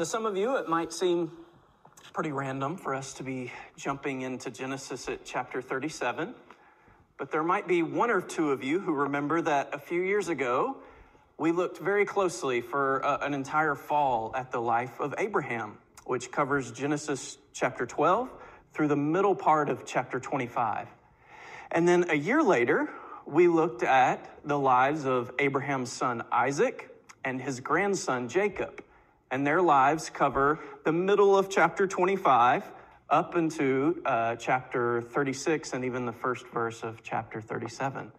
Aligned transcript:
To 0.00 0.06
some 0.06 0.24
of 0.24 0.34
you, 0.34 0.56
it 0.56 0.66
might 0.66 0.94
seem 0.94 1.30
pretty 2.14 2.32
random 2.32 2.78
for 2.78 2.94
us 2.94 3.12
to 3.12 3.22
be 3.22 3.52
jumping 3.76 4.22
into 4.22 4.50
Genesis 4.50 5.10
at 5.10 5.26
chapter 5.26 5.60
37, 5.60 6.34
but 7.18 7.30
there 7.30 7.42
might 7.42 7.68
be 7.68 7.82
one 7.82 8.10
or 8.10 8.22
two 8.22 8.50
of 8.50 8.64
you 8.64 8.80
who 8.80 8.94
remember 8.94 9.42
that 9.42 9.74
a 9.74 9.78
few 9.78 10.00
years 10.00 10.30
ago, 10.30 10.78
we 11.36 11.52
looked 11.52 11.80
very 11.80 12.06
closely 12.06 12.62
for 12.62 13.04
uh, 13.04 13.18
an 13.20 13.34
entire 13.34 13.74
fall 13.74 14.32
at 14.34 14.50
the 14.50 14.58
life 14.58 15.00
of 15.00 15.14
Abraham, 15.18 15.76
which 16.06 16.32
covers 16.32 16.72
Genesis 16.72 17.36
chapter 17.52 17.84
12 17.84 18.30
through 18.72 18.88
the 18.88 18.96
middle 18.96 19.34
part 19.34 19.68
of 19.68 19.84
chapter 19.84 20.18
25. 20.18 20.88
And 21.72 21.86
then 21.86 22.08
a 22.08 22.16
year 22.16 22.42
later, 22.42 22.88
we 23.26 23.48
looked 23.48 23.82
at 23.82 24.34
the 24.46 24.58
lives 24.58 25.04
of 25.04 25.30
Abraham's 25.38 25.92
son 25.92 26.22
Isaac 26.32 26.88
and 27.22 27.38
his 27.38 27.60
grandson 27.60 28.30
Jacob 28.30 28.82
and 29.30 29.46
their 29.46 29.62
lives 29.62 30.10
cover 30.10 30.60
the 30.84 30.92
middle 30.92 31.36
of 31.36 31.48
chapter 31.48 31.86
25 31.86 32.70
up 33.08 33.36
into 33.36 34.00
uh, 34.04 34.36
chapter 34.36 35.02
36 35.02 35.72
and 35.72 35.84
even 35.84 36.06
the 36.06 36.12
first 36.12 36.46
verse 36.48 36.82
of 36.82 37.02
chapter 37.02 37.40
37. 37.40 38.12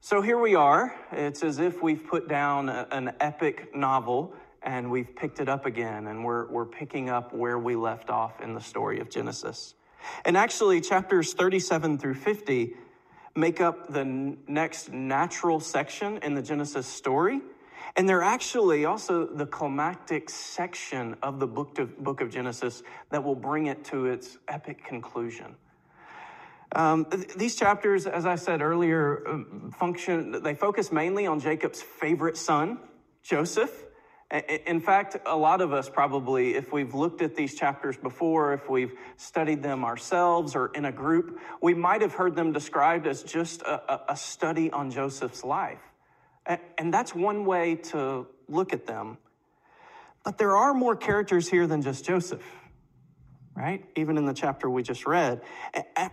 So 0.00 0.20
here 0.20 0.38
we 0.38 0.54
are. 0.54 0.94
It's 1.12 1.42
as 1.42 1.58
if 1.58 1.82
we've 1.82 2.06
put 2.06 2.28
down 2.28 2.68
a, 2.68 2.86
an 2.90 3.12
epic 3.20 3.74
novel 3.74 4.34
and 4.62 4.90
we've 4.90 5.14
picked 5.14 5.40
it 5.40 5.48
up 5.48 5.66
again, 5.66 6.06
and 6.06 6.24
we're, 6.24 6.46
we're 6.46 6.64
picking 6.64 7.10
up 7.10 7.34
where 7.34 7.58
we 7.58 7.76
left 7.76 8.08
off 8.08 8.40
in 8.40 8.54
the 8.54 8.60
story 8.60 8.98
of 8.98 9.10
Genesis. 9.10 9.74
And 10.24 10.36
actually, 10.36 10.80
chapters 10.80 11.34
37 11.34 11.98
through 11.98 12.14
50 12.14 12.74
make 13.36 13.60
up 13.60 13.92
the 13.92 14.04
next 14.46 14.92
natural 14.92 15.60
section 15.60 16.18
in 16.18 16.34
the 16.34 16.42
Genesis 16.42 16.86
story. 16.86 17.40
And 17.96 18.08
they're 18.08 18.22
actually 18.22 18.84
also 18.84 19.26
the 19.26 19.46
climactic 19.46 20.28
section 20.28 21.16
of 21.22 21.38
the 21.38 21.46
book 21.46 21.78
of, 21.78 21.96
book 22.02 22.20
of 22.20 22.30
Genesis 22.30 22.82
that 23.10 23.22
will 23.22 23.36
bring 23.36 23.66
it 23.66 23.84
to 23.86 24.06
its 24.06 24.36
epic 24.48 24.84
conclusion. 24.84 25.54
Um, 26.74 27.06
these 27.36 27.54
chapters, 27.54 28.06
as 28.06 28.26
I 28.26 28.34
said 28.34 28.60
earlier, 28.60 29.22
um, 29.28 29.72
function, 29.78 30.42
they 30.42 30.56
focus 30.56 30.90
mainly 30.90 31.26
on 31.28 31.38
Jacob's 31.38 31.80
favorite 31.80 32.36
son, 32.36 32.80
Joseph. 33.22 33.84
In 34.66 34.80
fact, 34.80 35.16
a 35.26 35.36
lot 35.36 35.60
of 35.60 35.72
us 35.72 35.88
probably, 35.88 36.56
if 36.56 36.72
we've 36.72 36.94
looked 36.94 37.22
at 37.22 37.36
these 37.36 37.54
chapters 37.54 37.96
before, 37.96 38.54
if 38.54 38.68
we've 38.68 38.92
studied 39.16 39.62
them 39.62 39.84
ourselves 39.84 40.56
or 40.56 40.72
in 40.74 40.86
a 40.86 40.90
group, 40.90 41.38
we 41.62 41.74
might 41.74 42.00
have 42.00 42.14
heard 42.14 42.34
them 42.34 42.52
described 42.52 43.06
as 43.06 43.22
just 43.22 43.62
a, 43.62 44.12
a 44.12 44.16
study 44.16 44.72
on 44.72 44.90
Joseph's 44.90 45.44
life. 45.44 45.93
And 46.46 46.92
that's 46.92 47.14
one 47.14 47.46
way 47.46 47.76
to 47.76 48.26
look 48.48 48.72
at 48.72 48.86
them. 48.86 49.18
But 50.24 50.38
there 50.38 50.56
are 50.56 50.74
more 50.74 50.96
characters 50.96 51.48
here 51.48 51.66
than 51.66 51.82
just 51.82 52.04
Joseph, 52.04 52.44
right? 53.54 53.84
Even 53.96 54.16
in 54.16 54.26
the 54.26 54.34
chapter 54.34 54.68
we 54.70 54.82
just 54.82 55.06
read. 55.06 55.42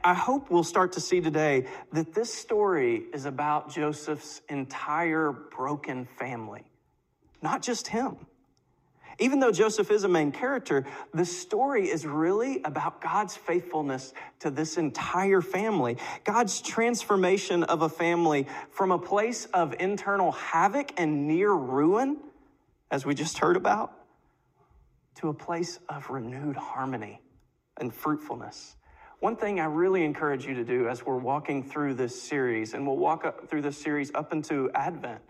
I 0.04 0.14
hope 0.14 0.50
we'll 0.50 0.64
start 0.64 0.94
to 0.94 1.02
see 1.02 1.22
today 1.22 1.66
that 1.94 2.14
this 2.14 2.34
story 2.34 3.04
is 3.14 3.26
about 3.26 3.72
Joseph's 3.72 4.42
entire 4.50 5.32
broken 5.32 6.06
family, 6.20 6.64
not 7.42 7.62
just 7.62 7.88
him. 7.88 8.18
Even 9.20 9.40
though 9.40 9.52
Joseph 9.52 9.92
is 9.92 10.04
a 10.04 10.08
main 10.08 10.31
character, 10.31 10.86
the 11.14 11.26
story 11.26 11.90
is 11.90 12.06
really 12.06 12.62
about 12.64 13.02
God's 13.02 13.36
faithfulness 13.36 14.14
to 14.40 14.50
this 14.50 14.78
entire 14.78 15.42
family. 15.42 15.98
God's 16.23 16.62
transformation 16.62 17.64
of 17.64 17.82
a 17.82 17.89
family 17.89 18.48
from 18.70 18.92
a 18.92 19.00
place 19.00 19.45
of 19.54 19.76
internal 19.80 20.32
havoc 20.32 20.94
and 20.98 21.28
near 21.28 21.52
ruin, 21.52 22.17
as 22.89 23.06
we 23.06 23.14
just 23.14 23.38
heard 23.38 23.58
about, 23.58 23.94
to 25.16 25.30
a 25.30 25.34
place 25.34 25.80
of 25.89 26.09
renewed 26.09 26.56
harmony 26.56 27.22
and 27.78 27.94
fruitfulness. 27.94 28.76
One 29.20 29.36
thing 29.36 29.59
I 29.59 29.66
really 29.66 30.04
encourage 30.04 30.48
you 30.48 30.56
to 30.56 30.64
do 30.64 30.88
as 30.88 31.06
we're 31.06 31.17
walking 31.17 31.64
through 31.64 31.93
this 31.93 32.20
series, 32.20 32.73
and 32.73 32.88
we'll 32.88 32.98
walk 32.98 33.48
through 33.48 33.61
this 33.61 33.78
series 33.78 34.11
up 34.16 34.33
into 34.33 34.72
Advent, 34.73 35.22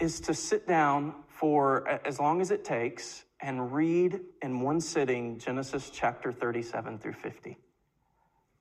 is 0.00 0.20
to 0.20 0.34
sit 0.34 0.66
down 0.66 1.14
for 1.28 1.86
as 2.06 2.18
long 2.18 2.40
as 2.40 2.50
it 2.50 2.64
takes 2.64 3.24
and 3.40 3.72
read 3.72 4.20
in 4.42 4.60
one 4.60 4.80
sitting 4.80 5.38
Genesis 5.38 5.90
chapter 5.92 6.32
37 6.32 6.98
through 6.98 7.12
50 7.12 7.56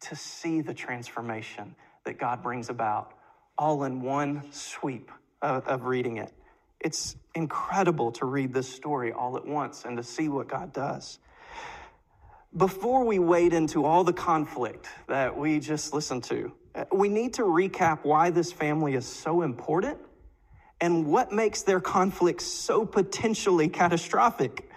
to 0.01 0.15
see 0.15 0.61
the 0.61 0.73
transformation 0.73 1.75
that 2.05 2.17
God 2.17 2.43
brings 2.43 2.69
about 2.69 3.13
all 3.57 3.83
in 3.83 4.01
one 4.01 4.43
sweep 4.51 5.11
of, 5.41 5.65
of 5.67 5.85
reading 5.85 6.17
it. 6.17 6.31
It's 6.79 7.17
incredible 7.35 8.11
to 8.13 8.25
read 8.25 8.53
this 8.53 8.73
story 8.73 9.11
all 9.11 9.35
at 9.35 9.45
once 9.45 9.83
and 9.83 9.97
to 9.97 10.03
see 10.03 10.29
what 10.29 10.47
God 10.47 10.71
does. 10.71 11.19
Before 12.55 13.03
we 13.03 13.19
wade 13.19 13.53
into 13.53 13.85
all 13.85 14.03
the 14.03 14.13
conflict 14.13 14.87
that 15.07 15.37
we 15.37 15.59
just 15.59 15.93
listened 15.93 16.23
to, 16.25 16.53
uh, 16.73 16.85
we 16.91 17.09
need 17.09 17.33
to 17.35 17.43
recap 17.43 17.99
why 18.03 18.29
this 18.29 18.51
family 18.51 18.95
is 18.95 19.05
so 19.05 19.41
important 19.41 19.97
and 20.81 21.05
what 21.05 21.31
makes 21.31 21.63
their 21.63 21.79
conflict 21.79 22.41
so 22.41 22.85
potentially 22.85 23.67
catastrophic. 23.67 24.69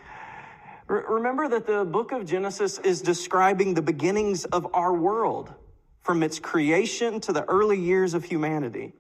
remember 0.88 1.48
that 1.48 1.66
the 1.66 1.84
book 1.84 2.12
of 2.12 2.26
Genesis 2.26 2.78
is 2.78 3.00
describing 3.00 3.74
the 3.74 3.82
beginnings 3.82 4.44
of 4.46 4.66
our 4.74 4.92
world 4.92 5.54
from 6.02 6.22
its 6.22 6.38
creation 6.38 7.20
to 7.20 7.32
the 7.32 7.44
early 7.44 7.78
years 7.78 8.14
of 8.14 8.24
humanity. 8.24 8.92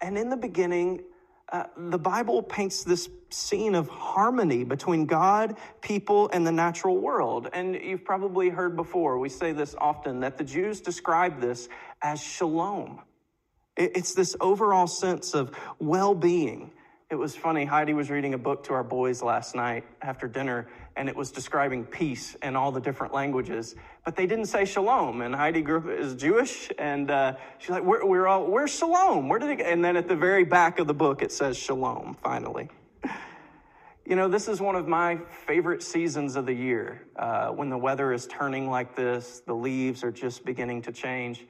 And 0.00 0.16
in 0.16 0.30
the 0.30 0.36
beginning, 0.36 1.02
uh, 1.50 1.64
the 1.76 1.98
Bible 1.98 2.42
paints 2.42 2.84
this 2.84 3.08
scene 3.30 3.74
of 3.74 3.88
harmony 3.88 4.64
between 4.64 5.06
God, 5.06 5.56
people, 5.80 6.28
and 6.32 6.46
the 6.46 6.52
natural 6.52 6.98
world. 6.98 7.48
And 7.52 7.74
you've 7.74 8.04
probably 8.04 8.48
heard 8.48 8.76
before, 8.76 9.18
we 9.18 9.28
say 9.28 9.52
this 9.52 9.74
often, 9.78 10.20
that 10.20 10.36
the 10.38 10.44
Jews 10.44 10.80
describe 10.80 11.40
this 11.40 11.68
as 12.02 12.20
shalom. 12.20 13.00
It's 13.78 14.12
this 14.12 14.34
overall 14.40 14.88
sense 14.88 15.34
of 15.34 15.56
well 15.78 16.12
being. 16.12 16.72
It 17.10 17.14
was 17.14 17.36
funny, 17.36 17.64
Heidi 17.64 17.94
was 17.94 18.10
reading 18.10 18.34
a 18.34 18.38
book 18.38 18.64
to 18.64 18.74
our 18.74 18.82
boys 18.82 19.22
last 19.22 19.54
night 19.54 19.84
after 20.02 20.26
dinner, 20.28 20.68
and 20.96 21.08
it 21.08 21.16
was 21.16 21.30
describing 21.30 21.86
peace 21.86 22.34
in 22.42 22.54
all 22.54 22.70
the 22.70 22.80
different 22.80 23.14
languages. 23.14 23.76
But 24.04 24.14
they 24.14 24.26
didn't 24.26 24.46
say 24.46 24.66
shalom. 24.66 25.22
And 25.22 25.34
Heidi 25.34 25.62
grew 25.62 25.90
is 25.90 26.14
Jewish, 26.16 26.70
and 26.76 27.10
uh, 27.10 27.36
she's 27.58 27.70
like, 27.70 27.84
we're, 27.84 28.04
we're 28.04 28.26
all, 28.26 28.46
where's 28.46 28.74
shalom? 28.76 29.28
Where 29.28 29.38
did 29.38 29.58
it 29.58 29.64
And 29.64 29.82
then 29.82 29.96
at 29.96 30.08
the 30.08 30.16
very 30.16 30.44
back 30.44 30.80
of 30.80 30.86
the 30.86 30.92
book, 30.92 31.22
it 31.22 31.32
says 31.32 31.56
shalom, 31.56 32.16
finally. 32.22 32.68
You 34.04 34.16
know, 34.16 34.28
this 34.28 34.48
is 34.48 34.60
one 34.60 34.74
of 34.74 34.88
my 34.88 35.18
favorite 35.46 35.82
seasons 35.82 36.34
of 36.34 36.46
the 36.46 36.54
year 36.54 37.06
uh, 37.16 37.48
when 37.50 37.70
the 37.70 37.78
weather 37.78 38.12
is 38.12 38.26
turning 38.26 38.68
like 38.68 38.96
this, 38.96 39.40
the 39.46 39.54
leaves 39.54 40.02
are 40.02 40.10
just 40.10 40.44
beginning 40.44 40.82
to 40.82 40.92
change. 40.92 41.46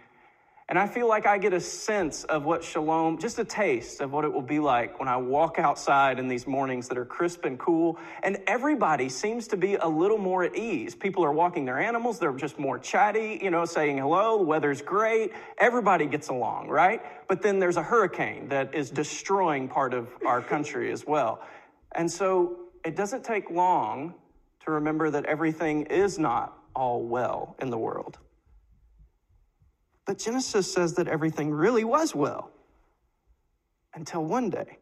And 0.70 0.78
I 0.78 0.86
feel 0.86 1.08
like 1.08 1.24
I 1.24 1.38
get 1.38 1.54
a 1.54 1.60
sense 1.60 2.24
of 2.24 2.44
what 2.44 2.62
shalom, 2.62 3.16
just 3.16 3.38
a 3.38 3.44
taste 3.44 4.02
of 4.02 4.12
what 4.12 4.26
it 4.26 4.32
will 4.32 4.42
be 4.42 4.58
like 4.58 4.98
when 4.98 5.08
I 5.08 5.16
walk 5.16 5.58
outside 5.58 6.18
in 6.18 6.28
these 6.28 6.46
mornings 6.46 6.88
that 6.88 6.98
are 6.98 7.06
crisp 7.06 7.46
and 7.46 7.58
cool. 7.58 7.98
And 8.22 8.36
everybody 8.46 9.08
seems 9.08 9.48
to 9.48 9.56
be 9.56 9.76
a 9.76 9.88
little 9.88 10.18
more 10.18 10.44
at 10.44 10.54
ease. 10.54 10.94
People 10.94 11.24
are 11.24 11.32
walking 11.32 11.64
their 11.64 11.78
animals, 11.78 12.18
they're 12.18 12.34
just 12.34 12.58
more 12.58 12.78
chatty, 12.78 13.40
you 13.42 13.50
know, 13.50 13.64
saying 13.64 13.96
hello, 13.96 14.36
the 14.36 14.44
weather's 14.44 14.82
great. 14.82 15.32
Everybody 15.56 16.04
gets 16.04 16.28
along, 16.28 16.68
right? 16.68 17.00
But 17.28 17.40
then 17.40 17.60
there's 17.60 17.78
a 17.78 17.82
hurricane 17.82 18.50
that 18.50 18.74
is 18.74 18.90
destroying 18.90 19.68
part 19.68 19.94
of 19.94 20.08
our 20.26 20.42
country 20.42 20.92
as 20.92 21.06
well. 21.06 21.40
And 21.94 22.10
so 22.10 22.58
it 22.84 22.94
doesn't 22.94 23.24
take 23.24 23.50
long 23.50 24.12
to 24.66 24.72
remember 24.72 25.10
that 25.12 25.24
everything 25.24 25.86
is 25.86 26.18
not 26.18 26.58
all 26.76 27.02
well 27.02 27.56
in 27.58 27.70
the 27.70 27.78
world. 27.78 28.18
But 30.08 30.16
Genesis 30.16 30.72
says 30.72 30.94
that 30.94 31.06
everything 31.06 31.50
really 31.50 31.84
was 31.84 32.14
well 32.14 32.50
until 33.92 34.24
one 34.24 34.48
day 34.48 34.78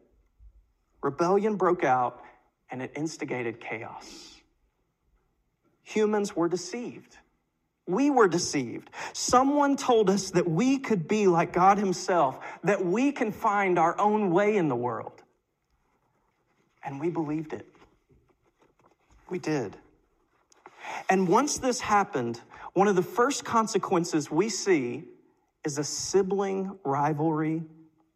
rebellion 1.03 1.57
broke 1.57 1.83
out 1.83 2.23
and 2.71 2.81
it 2.81 2.93
instigated 2.95 3.59
chaos. 3.59 4.39
Humans 5.83 6.33
were 6.33 6.47
deceived. 6.47 7.17
We 7.87 8.09
were 8.09 8.29
deceived. 8.29 8.89
Someone 9.11 9.75
told 9.75 10.09
us 10.09 10.31
that 10.31 10.49
we 10.49 10.77
could 10.77 11.09
be 11.09 11.27
like 11.27 11.51
God 11.51 11.77
Himself, 11.77 12.39
that 12.63 12.85
we 12.85 13.11
can 13.11 13.33
find 13.33 13.77
our 13.77 13.99
own 13.99 14.31
way 14.31 14.55
in 14.55 14.69
the 14.69 14.77
world. 14.77 15.23
And 16.85 17.01
we 17.01 17.09
believed 17.09 17.51
it. 17.51 17.67
We 19.29 19.39
did. 19.39 19.75
And 21.09 21.27
once 21.27 21.57
this 21.57 21.81
happened, 21.81 22.39
one 22.71 22.87
of 22.87 22.95
the 22.95 23.03
first 23.03 23.43
consequences 23.43 24.31
we 24.31 24.47
see 24.47 25.03
is 25.67 25.77
a 25.77 25.83
sibling 25.83 26.79
rivalry 26.85 27.61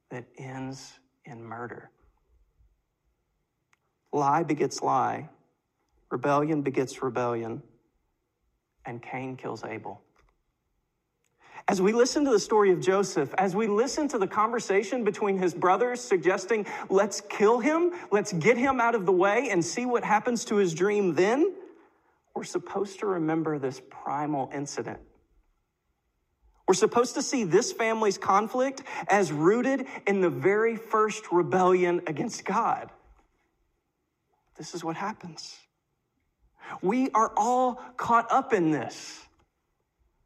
that 0.10 0.24
ends 0.38 0.94
in 1.26 1.44
murder. 1.44 1.92
Lie 4.14 4.44
begets 4.44 4.82
lie, 4.82 5.28
rebellion 6.10 6.62
begets 6.62 7.04
rebellion, 7.04 7.62
and 8.86 9.02
Cain 9.02 9.36
kills 9.36 9.66
Abel. 9.66 10.02
As 11.68 11.82
we 11.82 11.92
listen 11.92 12.24
to 12.24 12.32
the 12.32 12.40
story 12.40 12.72
of 12.72 12.80
Joseph, 12.80 13.34
as 13.38 13.54
we 13.54 13.68
listen 13.68 14.08
to 14.08 14.18
the 14.18 14.28
conversation 14.28 15.04
between 15.04 15.38
his 15.38 15.54
brothers 15.54 16.00
suggesting, 16.00 16.66
let's 16.90 17.20
kill 17.20 17.60
him, 17.60 17.92
let's 18.12 18.32
get 18.32 18.58
him 18.58 18.80
out 18.80 18.96
of 18.96 19.06
the 19.06 19.12
way 19.12 19.50
and 19.52 19.64
see 19.64 19.86
what 19.86 20.06
happens 20.06 20.46
to 20.46 20.56
his 20.56 20.74
dream 20.74 21.16
then, 21.16 21.54
we're 22.34 22.46
supposed 22.46 23.00
to 23.00 23.08
remember 23.08 23.60
this 23.60 23.82
primal 23.90 24.50
incident. 24.54 25.02
We're 26.68 26.76
supposed 26.76 27.16
to 27.16 27.22
see 27.22 27.44
this 27.44 27.72
family's 27.72 28.18
conflict 28.18 28.84
as 29.08 29.32
rooted 29.32 29.86
in 30.08 30.22
the 30.22 30.30
very 30.30 30.76
first 30.76 31.32
rebellion 31.32 32.02
against 32.08 32.46
God. 32.46 32.90
This 34.58 34.74
is 34.74 34.84
what 34.84 34.96
happens. 34.96 35.58
We 36.82 37.10
are 37.12 37.32
all 37.36 37.82
caught 37.98 38.32
up 38.32 38.54
in 38.54 38.72
this. 38.72 39.26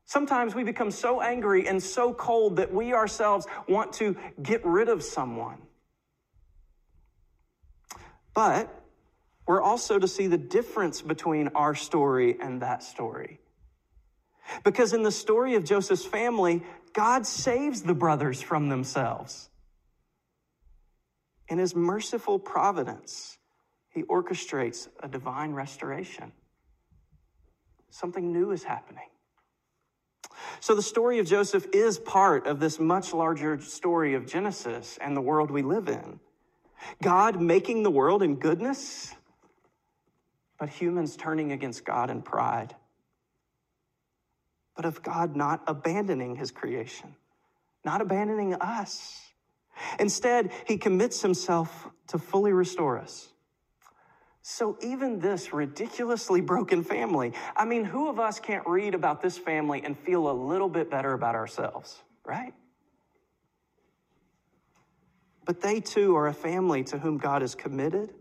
Sometimes 0.06 0.54
we 0.54 0.64
become 0.64 0.92
so 0.92 1.22
angry 1.22 1.68
and 1.68 1.82
so 1.82 2.14
cold 2.14 2.58
that 2.58 2.72
we 2.72 2.94
ourselves 2.94 3.48
want 3.68 3.94
to 3.94 4.16
get 4.42 4.64
rid 4.64 4.88
of 4.88 5.02
someone. 5.04 5.58
But 8.36 8.70
we're 9.48 9.62
also 9.62 9.98
to 9.98 10.08
see 10.08 10.28
the 10.28 10.38
difference 10.38 11.02
between 11.02 11.50
our 11.56 11.74
story 11.74 12.38
and 12.40 12.62
that 12.62 12.84
story. 12.84 13.40
Because 14.64 14.94
in 14.94 15.04
the 15.04 15.12
story 15.12 15.56
of 15.56 15.64
Joseph's 15.64 16.06
family, 16.06 16.64
God 16.94 17.26
saves 17.26 17.82
the 17.82 17.94
brothers 17.94 18.42
from 18.42 18.70
themselves. 18.70 19.50
In 21.48 21.58
his 21.58 21.76
merciful 21.76 22.40
providence, 22.40 23.38
he 23.90 24.04
orchestrates 24.04 24.88
a 25.02 25.08
divine 25.08 25.54
restoration. 25.54 26.32
Something 27.90 28.32
new 28.32 28.52
is 28.52 28.64
happening. 28.64 29.08
So, 30.60 30.76
the 30.76 30.82
story 30.82 31.20
of 31.20 31.28
Joseph 31.28 31.68
is 31.74 31.98
part 31.98 32.48
of 32.48 32.60
this 32.60 32.80
much 32.80 33.14
larger 33.14 33.62
story 33.62 34.16
of 34.16 34.26
Genesis 34.26 34.98
and 35.00 35.16
the 35.16 35.22
world 35.22 35.52
we 35.52 35.62
live 35.62 35.88
in. 35.88 36.20
God 37.02 37.42
making 37.42 37.84
the 37.84 37.92
world 37.92 38.22
in 38.22 38.36
goodness, 38.36 39.14
but 40.60 40.70
humans 40.70 41.16
turning 41.16 41.52
against 41.52 41.86
God 41.86 42.10
in 42.10 42.22
pride. 42.22 42.76
But 44.76 44.86
of 44.86 45.02
God 45.04 45.36
not 45.36 45.64
abandoning 45.68 46.36
his 46.36 46.52
creation, 46.52 47.16
not 47.84 48.02
abandoning 48.02 48.54
us. 48.56 49.22
Instead, 50.00 50.52
he 50.68 50.78
commits 50.78 51.22
himself 51.22 51.88
to 52.08 52.18
fully 52.18 52.54
restore 52.54 52.98
us. 52.98 53.30
So, 54.42 54.78
even 54.82 55.20
this 55.20 55.54
ridiculously 55.54 56.40
broken 56.40 56.84
family, 56.84 57.34
I 57.56 57.66
mean, 57.66 57.84
who 57.84 58.10
of 58.10 58.20
us 58.20 58.40
can't 58.40 58.66
read 58.68 58.94
about 58.94 59.20
this 59.20 59.40
family 59.40 59.82
and 59.84 59.98
feel 59.98 60.30
a 60.30 60.34
little 60.34 60.70
bit 60.70 60.92
better 60.92 61.14
about 61.14 61.34
ourselves, 61.34 62.04
right? 62.24 62.54
But 65.46 65.62
they 65.62 65.80
too 65.80 66.16
are 66.16 66.28
a 66.28 66.34
family 66.34 66.84
to 66.86 67.00
whom 67.00 67.18
God 67.18 67.42
is 67.42 67.56
committed, 67.56 68.14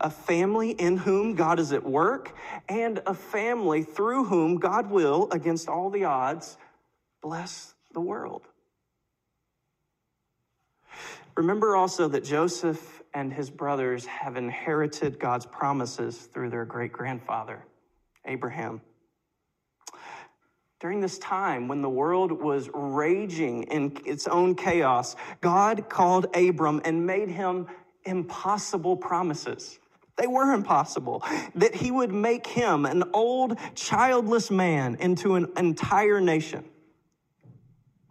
a 0.00 0.10
family 0.10 0.70
in 0.70 0.96
whom 0.96 1.34
God 1.34 1.58
is 1.58 1.72
at 1.72 1.84
work, 1.84 2.36
and 2.68 3.02
a 3.06 3.14
family 3.14 3.82
through 3.82 4.24
whom 4.24 4.58
God 4.58 4.90
will, 4.90 5.28
against 5.30 5.68
all 5.68 5.90
the 5.90 6.04
odds, 6.04 6.56
bless 7.22 7.74
the 7.92 8.00
world. 8.00 8.42
Remember 11.36 11.74
also 11.74 12.08
that 12.08 12.24
Joseph 12.24 13.02
and 13.12 13.32
his 13.32 13.50
brothers 13.50 14.06
have 14.06 14.36
inherited 14.36 15.18
God's 15.18 15.46
promises 15.46 16.16
through 16.16 16.50
their 16.50 16.64
great 16.64 16.92
grandfather, 16.92 17.64
Abraham. 18.24 18.80
During 20.80 21.00
this 21.00 21.18
time 21.18 21.66
when 21.66 21.82
the 21.82 21.88
world 21.88 22.30
was 22.30 22.68
raging 22.74 23.64
in 23.64 23.96
its 24.04 24.26
own 24.28 24.54
chaos, 24.54 25.16
God 25.40 25.88
called 25.88 26.26
Abram 26.36 26.82
and 26.84 27.06
made 27.06 27.30
him 27.30 27.68
impossible 28.04 28.96
promises. 28.96 29.78
They 30.16 30.26
were 30.26 30.52
impossible. 30.52 31.24
That 31.54 31.74
he 31.74 31.90
would 31.90 32.12
make 32.12 32.46
him, 32.46 32.86
an 32.86 33.04
old, 33.12 33.58
childless 33.74 34.50
man, 34.50 34.96
into 35.00 35.34
an 35.34 35.52
entire 35.56 36.20
nation 36.20 36.64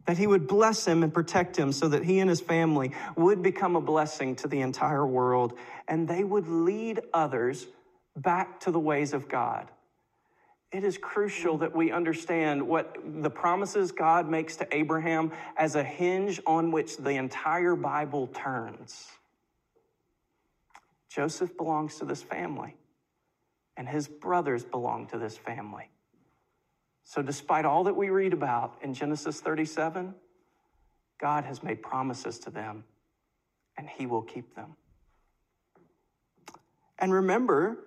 that 0.05 0.17
he 0.17 0.27
would 0.27 0.47
bless 0.47 0.85
him 0.85 1.03
and 1.03 1.13
protect 1.13 1.57
him 1.57 1.71
so 1.71 1.88
that 1.88 2.03
he 2.03 2.19
and 2.19 2.29
his 2.29 2.41
family 2.41 2.91
would 3.15 3.41
become 3.41 3.75
a 3.75 3.81
blessing 3.81 4.35
to 4.35 4.47
the 4.47 4.61
entire 4.61 5.05
world 5.05 5.53
and 5.88 6.07
they 6.07 6.23
would 6.23 6.47
lead 6.47 7.00
others 7.13 7.67
back 8.15 8.59
to 8.59 8.71
the 8.71 8.79
ways 8.79 9.13
of 9.13 9.27
God. 9.27 9.69
It 10.71 10.83
is 10.83 10.97
crucial 10.97 11.57
that 11.59 11.75
we 11.75 11.91
understand 11.91 12.67
what 12.67 12.97
the 13.21 13.29
promises 13.29 13.91
God 13.91 14.27
makes 14.27 14.55
to 14.57 14.75
Abraham 14.75 15.31
as 15.55 15.75
a 15.75 15.83
hinge 15.83 16.41
on 16.47 16.71
which 16.71 16.97
the 16.97 17.11
entire 17.11 17.75
Bible 17.75 18.27
turns. 18.27 19.07
Joseph 21.13 21.56
belongs 21.57 22.00
to 22.00 22.06
this 22.06 22.24
family, 22.24 22.75
and 23.77 23.88
his 23.88 24.07
brothers 24.07 24.63
belong 24.63 25.07
to 25.07 25.18
this 25.18 25.38
family. 25.38 25.89
So, 27.04 27.21
despite 27.21 27.65
all 27.65 27.83
that 27.83 27.95
we 27.95 28.10
read 28.10 28.33
about 28.33 28.77
in 28.81 28.94
Genesis 28.94 29.42
37, 29.42 30.15
God 31.19 31.44
has 31.44 31.62
made 31.62 31.81
promises 31.81 32.39
to 32.39 32.50
them 32.50 32.86
and 33.77 33.88
He 33.89 34.06
will 34.06 34.21
keep 34.21 34.56
them. 34.56 34.75
And 37.00 37.13
remember 37.13 37.77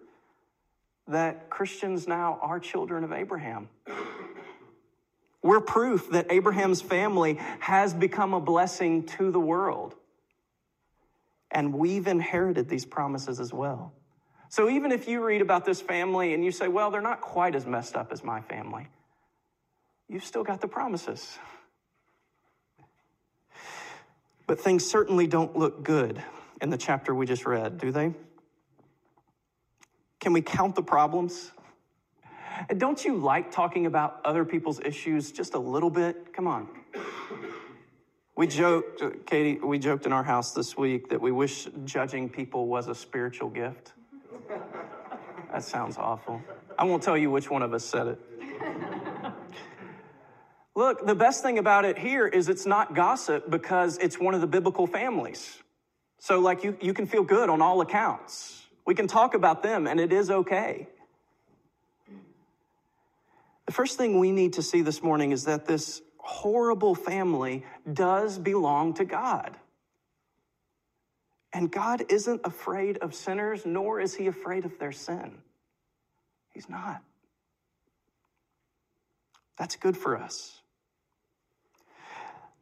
that 1.08 1.48
Christians 1.50 2.08
now 2.08 2.38
are 2.42 2.58
children 2.58 3.04
of 3.04 3.12
Abraham. 3.12 3.68
We're 5.42 5.60
proof 5.60 6.10
that 6.10 6.26
Abraham's 6.30 6.82
family 6.82 7.38
has 7.60 7.94
become 7.94 8.34
a 8.34 8.40
blessing 8.40 9.04
to 9.04 9.30
the 9.30 9.38
world. 9.38 9.94
And 11.56 11.72
we've 11.72 12.06
inherited 12.06 12.68
these 12.68 12.84
promises 12.84 13.40
as 13.40 13.50
well. 13.50 13.94
So 14.50 14.68
even 14.68 14.92
if 14.92 15.08
you 15.08 15.24
read 15.24 15.40
about 15.40 15.64
this 15.64 15.80
family 15.80 16.34
and 16.34 16.44
you 16.44 16.50
say, 16.50 16.68
well, 16.68 16.90
they're 16.90 17.00
not 17.00 17.22
quite 17.22 17.54
as 17.54 17.64
messed 17.64 17.96
up 17.96 18.12
as 18.12 18.22
my 18.22 18.42
family, 18.42 18.88
you've 20.06 20.22
still 20.22 20.44
got 20.44 20.60
the 20.60 20.68
promises. 20.68 21.38
But 24.46 24.60
things 24.60 24.84
certainly 24.84 25.26
don't 25.26 25.56
look 25.56 25.82
good 25.82 26.22
in 26.60 26.68
the 26.68 26.76
chapter 26.76 27.14
we 27.14 27.24
just 27.24 27.46
read, 27.46 27.78
do 27.78 27.90
they? 27.90 28.12
Can 30.20 30.34
we 30.34 30.42
count 30.42 30.74
the 30.74 30.82
problems? 30.82 31.52
Don't 32.76 33.02
you 33.02 33.16
like 33.16 33.50
talking 33.50 33.86
about 33.86 34.20
other 34.26 34.44
people's 34.44 34.78
issues 34.80 35.32
just 35.32 35.54
a 35.54 35.58
little 35.58 35.90
bit? 35.90 36.34
Come 36.34 36.48
on. 36.48 36.68
We 38.36 38.46
joked, 38.46 39.26
Katie, 39.26 39.58
we 39.58 39.78
joked 39.78 40.04
in 40.04 40.12
our 40.12 40.22
house 40.22 40.52
this 40.52 40.76
week 40.76 41.08
that 41.08 41.22
we 41.22 41.32
wish 41.32 41.68
judging 41.86 42.28
people 42.28 42.66
was 42.66 42.86
a 42.86 42.94
spiritual 42.94 43.48
gift. 43.48 43.94
That 45.50 45.64
sounds 45.64 45.96
awful. 45.96 46.42
I 46.78 46.84
won't 46.84 47.02
tell 47.02 47.16
you 47.16 47.30
which 47.30 47.50
one 47.50 47.62
of 47.62 47.72
us 47.72 47.82
said 47.82 48.08
it. 48.08 48.20
Look, 50.74 51.06
the 51.06 51.14
best 51.14 51.42
thing 51.42 51.58
about 51.58 51.86
it 51.86 51.96
here 51.96 52.26
is 52.26 52.50
it's 52.50 52.66
not 52.66 52.94
gossip 52.94 53.50
because 53.50 53.96
it's 53.96 54.20
one 54.20 54.34
of 54.34 54.42
the 54.42 54.46
biblical 54.46 54.86
families. 54.86 55.58
So, 56.18 56.38
like, 56.38 56.62
you, 56.62 56.76
you 56.82 56.92
can 56.92 57.06
feel 57.06 57.22
good 57.22 57.48
on 57.48 57.62
all 57.62 57.80
accounts. 57.80 58.66
We 58.84 58.94
can 58.94 59.06
talk 59.06 59.32
about 59.32 59.62
them, 59.62 59.86
and 59.86 59.98
it 59.98 60.12
is 60.12 60.30
okay. 60.30 60.88
The 63.64 63.72
first 63.72 63.96
thing 63.96 64.18
we 64.18 64.30
need 64.30 64.52
to 64.54 64.62
see 64.62 64.82
this 64.82 65.02
morning 65.02 65.32
is 65.32 65.44
that 65.44 65.64
this 65.64 66.02
horrible 66.26 66.96
family 66.96 67.64
does 67.90 68.36
belong 68.36 68.94
to 68.94 69.04
God. 69.04 69.56
And 71.52 71.70
God 71.70 72.04
isn't 72.08 72.40
afraid 72.44 72.98
of 72.98 73.14
sinners, 73.14 73.64
nor 73.64 74.00
is 74.00 74.14
he 74.14 74.26
afraid 74.26 74.64
of 74.64 74.78
their 74.78 74.92
sin. 74.92 75.38
He's 76.52 76.68
not. 76.68 77.00
That's 79.56 79.76
good 79.76 79.96
for 79.96 80.18
us. 80.18 80.60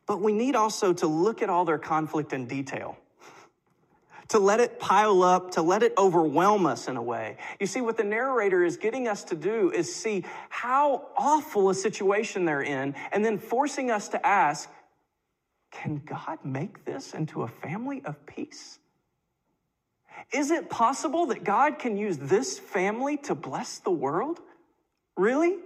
But 0.06 0.20
we 0.20 0.32
need 0.32 0.54
also 0.54 0.92
to 0.92 1.06
look 1.06 1.40
at 1.40 1.48
all 1.48 1.64
their 1.64 1.78
conflict 1.78 2.34
in 2.34 2.46
detail, 2.46 2.98
to 4.28 4.38
let 4.38 4.60
it 4.60 4.80
pile 4.80 5.22
up, 5.22 5.52
to 5.52 5.62
let 5.62 5.82
it 5.82 5.92
overwhelm 5.98 6.66
us 6.66 6.88
in 6.88 6.96
a 6.96 7.02
way. 7.02 7.36
You 7.60 7.66
see, 7.66 7.80
what 7.80 7.96
the 7.96 8.04
narrator 8.04 8.64
is 8.64 8.76
getting 8.76 9.06
us 9.08 9.24
to 9.24 9.34
do 9.34 9.70
is 9.70 9.94
see 9.94 10.24
how 10.48 11.08
awful 11.16 11.70
a 11.70 11.74
situation 11.74 12.44
they're 12.44 12.62
in, 12.62 12.94
and 13.12 13.24
then 13.24 13.38
forcing 13.38 13.90
us 13.90 14.08
to 14.08 14.26
ask, 14.26 14.70
can 15.70 16.00
God 16.04 16.38
make 16.44 16.84
this 16.84 17.14
into 17.14 17.42
a 17.42 17.48
family 17.48 18.02
of 18.04 18.24
peace? 18.26 18.78
Is 20.32 20.50
it 20.50 20.70
possible 20.70 21.26
that 21.26 21.44
God 21.44 21.78
can 21.78 21.96
use 21.96 22.16
this 22.16 22.58
family 22.58 23.16
to 23.18 23.34
bless 23.34 23.78
the 23.80 23.90
world? 23.90 24.40
Really? 25.16 25.56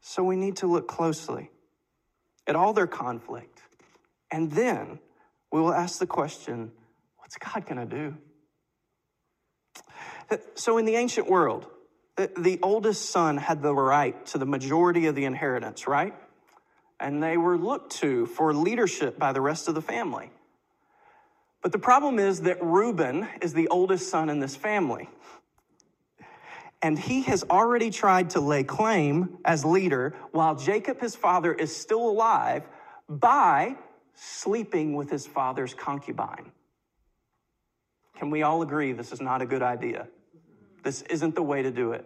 So 0.00 0.22
we 0.22 0.36
need 0.36 0.56
to 0.58 0.66
look 0.66 0.86
closely 0.86 1.50
at 2.46 2.56
all 2.56 2.72
their 2.72 2.86
conflict. 2.86 3.60
And 4.30 4.52
then 4.52 5.00
we 5.52 5.60
will 5.60 5.74
ask 5.74 5.98
the 5.98 6.06
question 6.06 6.72
what's 7.18 7.36
God 7.36 7.66
going 7.66 7.88
to 7.88 7.96
do? 7.96 8.16
So, 10.54 10.78
in 10.78 10.84
the 10.84 10.96
ancient 10.96 11.28
world, 11.28 11.66
The, 12.18 12.30
the 12.36 12.58
oldest 12.62 13.10
son 13.10 13.38
had 13.38 13.62
the 13.62 13.72
right 13.72 14.26
to 14.26 14.38
the 14.38 14.44
majority 14.44 15.06
of 15.06 15.14
the 15.14 15.24
inheritance, 15.24 15.86
right? 15.86 16.14
And 16.98 17.22
they 17.22 17.36
were 17.36 17.56
looked 17.56 17.92
to 18.02 18.26
for 18.26 18.52
leadership 18.52 19.20
by 19.20 19.32
the 19.32 19.40
rest 19.40 19.68
of 19.68 19.76
the 19.76 19.80
family. 19.80 20.32
But 21.62 21.70
the 21.70 21.78
problem 21.78 22.18
is 22.18 22.42
that 22.42 22.58
Reuben 22.60 23.28
is 23.40 23.52
the 23.52 23.68
oldest 23.68 24.10
son 24.10 24.30
in 24.30 24.40
this 24.40 24.56
family. 24.56 25.08
And 26.82 26.98
he 26.98 27.22
has 27.22 27.44
already 27.48 27.90
tried 27.90 28.30
to 28.30 28.40
lay 28.40 28.64
claim 28.64 29.38
as 29.44 29.64
leader 29.64 30.16
while 30.32 30.56
Jacob, 30.56 31.00
his 31.00 31.14
father, 31.14 31.54
is 31.54 31.70
still 31.70 32.02
alive 32.10 32.66
by 33.08 33.76
sleeping 34.18 34.94
with 34.94 35.10
his 35.10 35.26
father's 35.26 35.74
concubine. 35.74 36.50
Can 38.16 38.30
we 38.30 38.42
all 38.42 38.62
agree 38.62 38.92
this 38.92 39.12
is 39.12 39.20
not 39.20 39.42
a 39.42 39.46
good 39.46 39.62
idea? 39.62 40.08
This 40.82 41.02
isn't 41.02 41.34
the 41.34 41.42
way 41.42 41.62
to 41.62 41.70
do 41.70 41.92
it. 41.92 42.04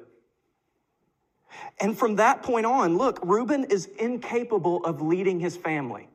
And 1.81 1.99
from 1.99 2.16
that 2.16 2.42
point 2.42 2.66
on, 2.66 2.99
look, 2.99 3.19
Reuben 3.23 3.64
is 3.64 3.87
incapable 3.87 4.85
of 4.85 5.00
leading 5.00 5.40
his 5.40 5.57
family. 5.57 6.09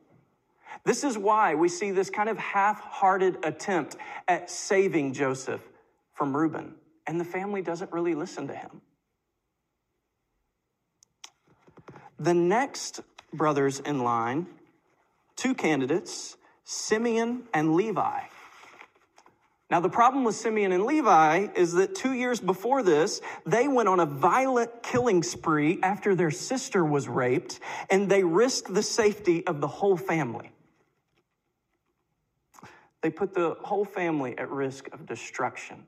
This 0.84 1.04
is 1.04 1.18
why 1.18 1.56
we 1.56 1.70
see 1.70 1.92
this 1.92 2.10
kind 2.10 2.30
of 2.30 2.38
half 2.38 2.80
hearted 2.80 3.44
attempt 3.44 3.98
at 4.27 4.50
saving 4.50 5.13
Joseph 5.13 5.62
from 6.13 6.36
Reuben, 6.36 6.75
and 7.06 7.20
the 7.20 7.25
family 7.25 7.62
doesn't 7.62 7.92
really 7.92 8.16
listen 8.16 8.48
to 8.48 8.56
him. 8.56 8.82
The 12.20 12.34
next 12.34 13.01
brothers 13.34 13.80
in 13.80 14.04
line, 14.04 14.48
two 15.38 15.53
candidates, 15.53 16.36
Simeon 16.65 17.44
and 17.53 17.75
Levi. 17.75 18.20
Now, 19.70 19.82
the 19.82 19.89
problem 19.89 20.24
with 20.24 20.36
Simeon 20.36 20.72
and 20.72 20.86
Levi 20.86 21.48
is 21.53 21.74
that 21.74 21.94
two 21.94 22.13
years 22.13 22.39
before 22.39 22.84
this, 22.84 23.22
they 23.46 23.67
went 23.67 23.89
on 23.89 24.00
a 24.00 24.06
violent 24.06 24.82
killing 24.82 25.24
spree 25.24 25.79
after 25.84 26.15
their 26.15 26.32
sister 26.32 26.86
was 26.86 27.10
raped, 27.10 27.60
and 27.89 28.10
they 28.10 28.24
risked 28.24 28.74
the 28.74 28.84
safety 28.84 29.46
of 29.46 29.60
the 29.60 29.67
whole 29.67 29.98
family. 29.98 30.51
They 33.01 33.10
put 33.10 33.34
the 33.34 33.58
whole 33.62 33.86
family 33.86 34.38
at 34.38 34.50
risk 34.50 34.88
of 34.94 35.06
destruction. 35.06 35.86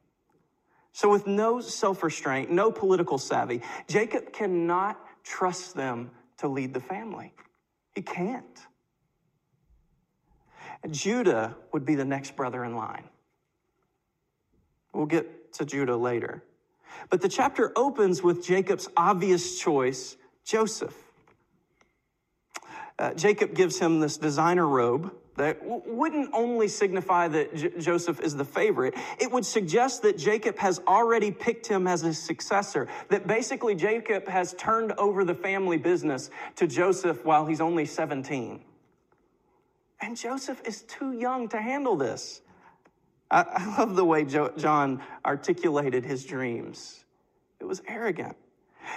So, 0.91 1.09
with 1.09 1.25
no 1.25 1.61
self 1.61 2.03
restraint, 2.03 2.51
no 2.51 2.71
political 2.71 3.17
savvy, 3.17 3.61
Jacob 3.87 4.33
cannot 4.33 4.99
trust 5.23 5.75
them 5.75 6.11
to 6.39 6.49
lead 6.49 6.73
the 6.73 6.81
family. 6.81 7.33
He 7.95 8.01
can't. 8.01 8.59
Judah 10.89 11.55
would 11.71 11.85
be 11.85 11.95
the 11.95 12.05
next 12.05 12.35
brother 12.35 12.63
in 12.63 12.75
line. 12.75 13.03
We'll 14.93 15.05
get 15.05 15.53
to 15.53 15.65
Judah 15.65 15.95
later. 15.95 16.43
But 17.09 17.21
the 17.21 17.29
chapter 17.29 17.71
opens 17.75 18.23
with 18.23 18.45
Jacob's 18.45 18.87
obvious 18.97 19.59
choice, 19.59 20.17
Joseph. 20.43 20.95
Uh, 22.97 23.13
Jacob 23.13 23.53
gives 23.53 23.79
him 23.79 23.99
this 23.99 24.17
designer 24.17 24.67
robe 24.67 25.13
that 25.37 25.61
w- 25.61 25.81
wouldn't 25.85 26.29
only 26.33 26.67
signify 26.67 27.29
that 27.29 27.55
J- 27.55 27.71
Joseph 27.79 28.19
is 28.19 28.35
the 28.35 28.43
favorite, 28.43 28.93
it 29.19 29.31
would 29.31 29.45
suggest 29.45 30.01
that 30.01 30.17
Jacob 30.17 30.57
has 30.57 30.81
already 30.85 31.31
picked 31.31 31.65
him 31.65 31.87
as 31.87 32.01
his 32.01 32.21
successor. 32.21 32.89
That 33.07 33.25
basically 33.25 33.73
Jacob 33.73 34.27
has 34.27 34.53
turned 34.55 34.91
over 34.93 35.23
the 35.23 35.33
family 35.33 35.77
business 35.77 36.29
to 36.57 36.67
Joseph 36.67 37.23
while 37.23 37.45
he's 37.45 37.61
only 37.61 37.85
17. 37.85 38.61
And 40.01 40.15
Joseph 40.15 40.61
is 40.65 40.83
too 40.83 41.11
young 41.11 41.49
to 41.49 41.61
handle 41.61 41.95
this. 41.95 42.41
I, 43.29 43.41
I 43.41 43.77
love 43.77 43.95
the 43.95 44.05
way 44.05 44.25
jo- 44.25 44.53
John 44.57 45.03
articulated 45.25 46.05
his 46.05 46.25
dreams. 46.25 47.03
It 47.59 47.65
was 47.65 47.81
arrogant. 47.87 48.35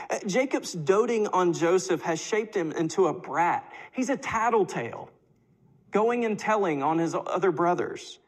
Uh, 0.08 0.18
Jacob's 0.26 0.72
doting 0.72 1.26
on 1.28 1.52
Joseph 1.52 2.02
has 2.02 2.20
shaped 2.20 2.56
him 2.56 2.72
into 2.72 3.08
a 3.08 3.12
brat. 3.12 3.70
He's 3.92 4.08
a 4.08 4.16
tattletale, 4.16 5.10
going 5.90 6.24
and 6.24 6.38
telling 6.38 6.82
on 6.82 6.98
his 6.98 7.14
other 7.14 7.50
brothers. 7.50 8.18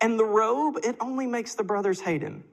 And 0.00 0.18
the 0.18 0.24
robe, 0.24 0.78
it 0.82 0.96
only 1.00 1.26
makes 1.26 1.54
the 1.54 1.64
brothers 1.64 2.00
hate 2.00 2.22
him. 2.22 2.44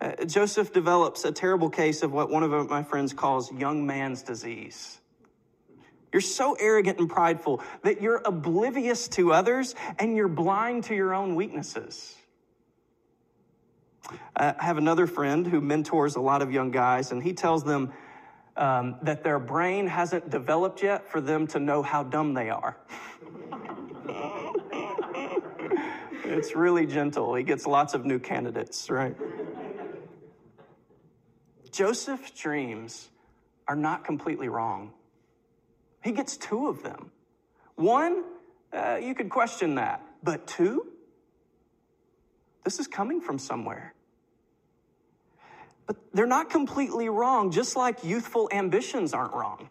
Uh, 0.00 0.24
Joseph 0.24 0.72
develops 0.72 1.24
a 1.24 1.32
terrible 1.32 1.70
case 1.70 2.02
of 2.02 2.12
what 2.12 2.30
one 2.30 2.42
of 2.42 2.68
my 2.68 2.82
friends 2.82 3.12
calls 3.12 3.52
young 3.52 3.86
man's 3.86 4.22
disease. 4.22 5.00
You're 6.12 6.20
so 6.22 6.54
arrogant 6.54 6.98
and 6.98 7.08
prideful 7.08 7.62
that 7.82 8.00
you're 8.00 8.22
oblivious 8.24 9.08
to 9.08 9.32
others 9.32 9.74
and 9.98 10.16
you're 10.16 10.28
blind 10.28 10.84
to 10.84 10.94
your 10.94 11.14
own 11.14 11.34
weaknesses. 11.34 12.14
I 14.36 14.54
have 14.58 14.78
another 14.78 15.06
friend 15.06 15.46
who 15.46 15.60
mentors 15.60 16.16
a 16.16 16.20
lot 16.20 16.42
of 16.42 16.52
young 16.52 16.70
guys, 16.70 17.10
and 17.10 17.22
he 17.22 17.32
tells 17.32 17.64
them 17.64 17.92
um, 18.56 18.96
that 19.02 19.24
their 19.24 19.38
brain 19.38 19.86
hasn't 19.86 20.30
developed 20.30 20.82
yet 20.82 21.10
for 21.10 21.20
them 21.20 21.46
to 21.48 21.58
know 21.58 21.82
how 21.82 22.02
dumb 22.02 22.34
they 22.34 22.50
are. 22.50 22.76
it's 26.24 26.54
really 26.54 26.86
gentle. 26.86 27.34
He 27.34 27.42
gets 27.42 27.66
lots 27.66 27.94
of 27.94 28.04
new 28.04 28.18
candidates, 28.18 28.88
right? 28.90 29.16
Joseph's 31.72 32.30
dreams 32.30 33.08
are 33.68 33.76
not 33.76 34.04
completely 34.04 34.48
wrong. 34.48 34.92
He 36.06 36.12
gets 36.12 36.36
two 36.36 36.68
of 36.68 36.84
them. 36.84 37.10
One, 37.74 38.22
uh, 38.72 39.00
you 39.02 39.12
could 39.12 39.28
question 39.28 39.74
that, 39.74 40.00
but 40.22 40.46
two? 40.46 40.86
This 42.62 42.78
is 42.78 42.86
coming 42.86 43.20
from 43.20 43.40
somewhere. 43.40 43.92
But 45.84 45.96
they're 46.14 46.28
not 46.28 46.48
completely 46.48 47.08
wrong, 47.08 47.50
just 47.50 47.74
like 47.74 48.04
youthful 48.04 48.48
ambitions 48.52 49.14
aren't 49.14 49.32
wrong. 49.32 49.68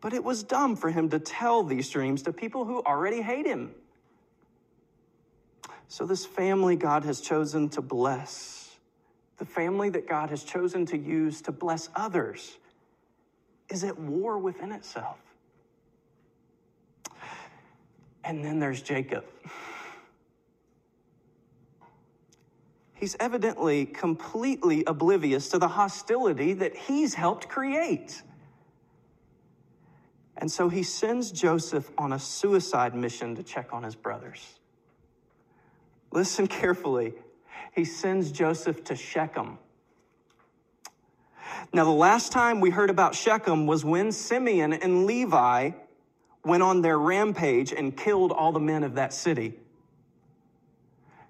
But 0.00 0.12
it 0.12 0.22
was 0.22 0.44
dumb 0.44 0.76
for 0.76 0.88
him 0.88 1.08
to 1.08 1.18
tell 1.18 1.64
these 1.64 1.90
dreams 1.90 2.22
to 2.22 2.32
people 2.32 2.64
who 2.64 2.80
already 2.84 3.22
hate 3.22 3.46
him. 3.46 3.72
So, 5.88 6.06
this 6.06 6.24
family 6.24 6.76
God 6.76 7.02
has 7.02 7.20
chosen 7.20 7.70
to 7.70 7.82
bless, 7.82 8.70
the 9.38 9.46
family 9.46 9.90
that 9.90 10.06
God 10.06 10.30
has 10.30 10.44
chosen 10.44 10.86
to 10.86 10.96
use 10.96 11.42
to 11.42 11.50
bless 11.50 11.88
others, 11.96 12.56
is 13.68 13.84
at 13.84 13.98
war 13.98 14.38
within 14.38 14.72
itself. 14.72 15.18
And 18.24 18.44
then 18.44 18.58
there's 18.58 18.80
Jacob. 18.82 19.24
He's 22.94 23.16
evidently 23.20 23.84
completely 23.84 24.84
oblivious 24.86 25.48
to 25.50 25.58
the 25.58 25.68
hostility 25.68 26.54
that 26.54 26.74
he's 26.74 27.12
helped 27.12 27.48
create. 27.48 28.22
And 30.38 30.50
so 30.50 30.68
he 30.68 30.82
sends 30.82 31.30
Joseph 31.30 31.90
on 31.98 32.12
a 32.12 32.18
suicide 32.18 32.94
mission 32.94 33.34
to 33.36 33.42
check 33.42 33.72
on 33.72 33.82
his 33.82 33.94
brothers. 33.94 34.58
Listen 36.12 36.46
carefully. 36.46 37.14
He 37.74 37.84
sends 37.84 38.30
Joseph 38.32 38.84
to 38.84 38.96
Shechem, 38.96 39.58
now, 41.74 41.82
the 41.82 41.90
last 41.90 42.30
time 42.30 42.60
we 42.60 42.70
heard 42.70 42.88
about 42.88 43.16
Shechem 43.16 43.66
was 43.66 43.84
when 43.84 44.12
Simeon 44.12 44.72
and 44.72 45.06
Levi 45.06 45.72
went 46.44 46.62
on 46.62 46.82
their 46.82 46.96
rampage 46.96 47.72
and 47.72 47.96
killed 47.96 48.30
all 48.30 48.52
the 48.52 48.60
men 48.60 48.84
of 48.84 48.94
that 48.94 49.12
city. 49.12 49.58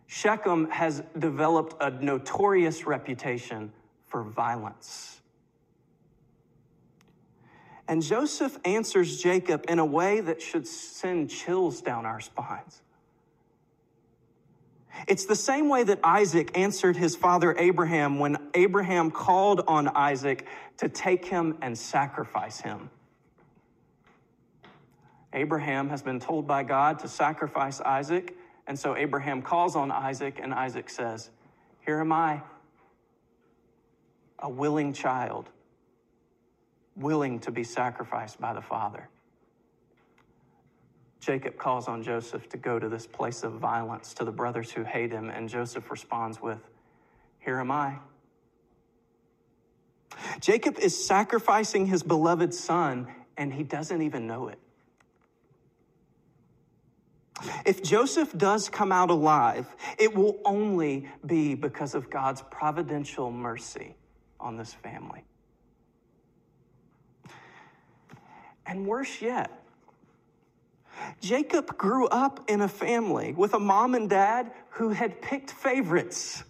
Shechem 0.06 0.68
has 0.68 1.02
developed 1.18 1.82
a 1.82 1.90
notorious 1.90 2.86
reputation 2.86 3.72
for 4.06 4.22
violence. 4.22 5.22
And 7.88 8.02
Joseph 8.02 8.58
answers 8.66 9.22
Jacob 9.22 9.64
in 9.68 9.78
a 9.78 9.84
way 9.84 10.20
that 10.20 10.42
should 10.42 10.66
send 10.66 11.30
chills 11.30 11.80
down 11.80 12.04
our 12.04 12.20
spines. 12.20 12.82
It's 15.06 15.26
the 15.26 15.36
same 15.36 15.68
way 15.68 15.84
that 15.84 16.00
Isaac 16.02 16.56
answered 16.56 16.96
his 16.96 17.16
father 17.16 17.54
Abraham 17.58 18.18
when 18.18 18.38
Abraham 18.54 19.10
called 19.10 19.62
on 19.66 19.88
Isaac 19.88 20.46
to 20.78 20.88
take 20.88 21.24
him 21.24 21.58
and 21.60 21.76
sacrifice 21.76 22.60
him. 22.60 22.90
Abraham 25.32 25.88
has 25.88 26.02
been 26.02 26.20
told 26.20 26.46
by 26.46 26.62
God 26.62 27.00
to 27.00 27.08
sacrifice 27.08 27.80
Isaac, 27.80 28.36
and 28.66 28.78
so 28.78 28.96
Abraham 28.96 29.42
calls 29.42 29.74
on 29.76 29.90
Isaac, 29.90 30.38
and 30.40 30.54
Isaac 30.54 30.88
says, 30.88 31.28
Here 31.84 32.00
am 32.00 32.12
I, 32.12 32.40
a 34.38 34.48
willing 34.48 34.92
child, 34.92 35.50
willing 36.96 37.40
to 37.40 37.50
be 37.50 37.64
sacrificed 37.64 38.40
by 38.40 38.54
the 38.54 38.62
Father. 38.62 39.08
Jacob 41.24 41.56
calls 41.56 41.88
on 41.88 42.02
Joseph 42.02 42.48
to 42.50 42.58
go 42.58 42.78
to 42.78 42.88
this 42.88 43.06
place 43.06 43.44
of 43.44 43.52
violence 43.52 44.12
to 44.14 44.24
the 44.24 44.32
brothers 44.32 44.70
who 44.70 44.84
hate 44.84 45.10
him, 45.10 45.30
and 45.30 45.48
Joseph 45.48 45.90
responds 45.90 46.42
with, 46.42 46.58
Here 47.38 47.58
am 47.58 47.70
I. 47.70 47.96
Jacob 50.40 50.78
is 50.78 51.06
sacrificing 51.06 51.86
his 51.86 52.02
beloved 52.02 52.52
son, 52.52 53.08
and 53.38 53.52
he 53.54 53.62
doesn't 53.62 54.02
even 54.02 54.26
know 54.26 54.48
it. 54.48 54.58
If 57.64 57.82
Joseph 57.82 58.36
does 58.36 58.68
come 58.68 58.92
out 58.92 59.10
alive, 59.10 59.66
it 59.98 60.14
will 60.14 60.38
only 60.44 61.08
be 61.24 61.54
because 61.54 61.94
of 61.94 62.10
God's 62.10 62.42
providential 62.50 63.30
mercy 63.30 63.96
on 64.38 64.56
this 64.56 64.74
family. 64.74 65.24
And 68.66 68.86
worse 68.86 69.20
yet, 69.20 69.63
Jacob 71.20 71.76
grew 71.76 72.06
up 72.06 72.48
in 72.48 72.60
a 72.60 72.68
family 72.68 73.32
with 73.32 73.54
a 73.54 73.58
mom 73.58 73.94
and 73.94 74.08
dad 74.08 74.52
who 74.70 74.90
had 74.90 75.20
picked 75.22 75.50
favorites. 75.50 76.44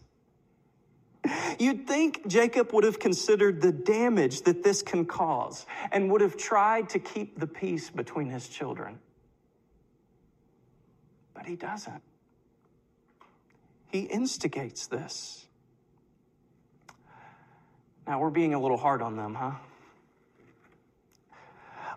You'd 1.58 1.86
think 1.86 2.26
Jacob 2.26 2.72
would 2.72 2.84
have 2.84 2.98
considered 2.98 3.62
the 3.62 3.72
damage 3.72 4.42
that 4.42 4.62
this 4.62 4.82
can 4.82 5.06
cause 5.06 5.64
and 5.90 6.10
would 6.10 6.20
have 6.20 6.36
tried 6.36 6.90
to 6.90 6.98
keep 6.98 7.38
the 7.38 7.46
peace 7.46 7.88
between 7.88 8.28
his 8.28 8.48
children. 8.48 8.98
But 11.32 11.46
he 11.46 11.56
doesn't. 11.56 12.02
He 13.90 14.00
instigates 14.00 14.86
this. 14.86 15.46
Now, 18.06 18.20
we're 18.20 18.30
being 18.30 18.52
a 18.52 18.60
little 18.60 18.76
hard 18.76 19.00
on 19.00 19.16
them, 19.16 19.34
huh? 19.34 19.52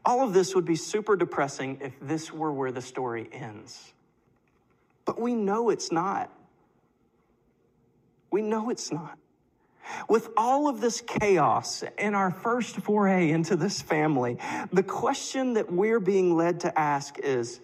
All 0.05 0.23
of 0.23 0.33
this 0.33 0.55
would 0.55 0.65
be 0.65 0.75
super 0.75 1.15
depressing 1.15 1.79
if 1.81 1.93
this 2.01 2.31
were 2.31 2.51
where 2.51 2.71
the 2.71 2.81
story 2.81 3.29
ends. 3.31 3.93
But 5.05 5.19
we 5.19 5.33
know 5.33 5.69
it's 5.69 5.91
not. 5.91 6.31
We 8.31 8.41
know 8.41 8.69
it's 8.69 8.91
not. 8.91 9.17
With 10.09 10.29
all 10.35 10.67
of 10.67 10.81
this 10.81 11.01
chaos 11.01 11.83
in 11.97 12.13
our 12.13 12.31
first 12.31 12.75
foray 12.75 13.31
into 13.31 13.55
this 13.55 13.81
family, 13.81 14.37
the 14.71 14.83
question 14.83 15.53
that 15.53 15.71
we're 15.71 16.01
being 16.01 16.35
led 16.35 16.61
to 16.61 16.77
ask 16.77 17.17
is 17.19 17.61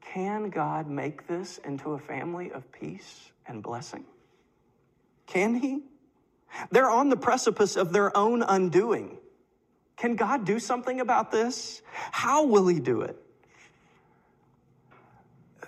can 0.00 0.50
God 0.50 0.88
make 0.88 1.26
this 1.26 1.58
into 1.58 1.90
a 1.90 1.98
family 1.98 2.52
of 2.52 2.70
peace 2.70 3.32
and 3.46 3.62
blessing? 3.62 4.04
Can 5.26 5.56
He? 5.56 5.82
They're 6.70 6.90
on 6.90 7.08
the 7.08 7.16
precipice 7.16 7.76
of 7.76 7.92
their 7.92 8.16
own 8.16 8.42
undoing. 8.42 9.18
Can 9.96 10.16
God 10.16 10.44
do 10.44 10.58
something 10.58 11.00
about 11.00 11.30
this? 11.30 11.82
How 11.92 12.44
will 12.44 12.66
He 12.66 12.80
do 12.80 13.02
it? 13.02 13.16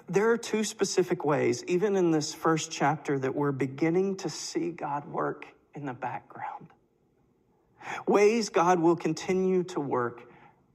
There 0.09 0.30
are 0.30 0.37
two 0.37 0.62
specific 0.62 1.25
ways, 1.25 1.64
even 1.66 1.97
in 1.97 2.11
this 2.11 2.33
first 2.33 2.71
chapter, 2.71 3.18
that 3.18 3.35
we're 3.35 3.52
beginning 3.52 4.16
to 4.18 4.28
see 4.28 4.71
God 4.71 5.06
work 5.06 5.47
in 5.75 5.85
the 5.87 5.95
background. 5.95 6.68
Ways 8.06 8.49
God 8.49 8.78
will 8.78 8.97
continue 8.97 9.62
to 9.64 9.80
work 9.80 10.30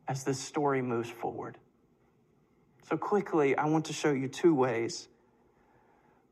as 0.08 0.24
this 0.24 0.40
story 0.40 0.82
moves 0.82 1.10
forward. 1.10 1.58
So, 2.90 2.98
quickly, 2.98 3.58
I 3.58 3.66
want 3.66 3.86
to 3.86 3.94
show 3.94 4.12
you 4.12 4.28
two 4.28 4.54
ways. 4.54 5.08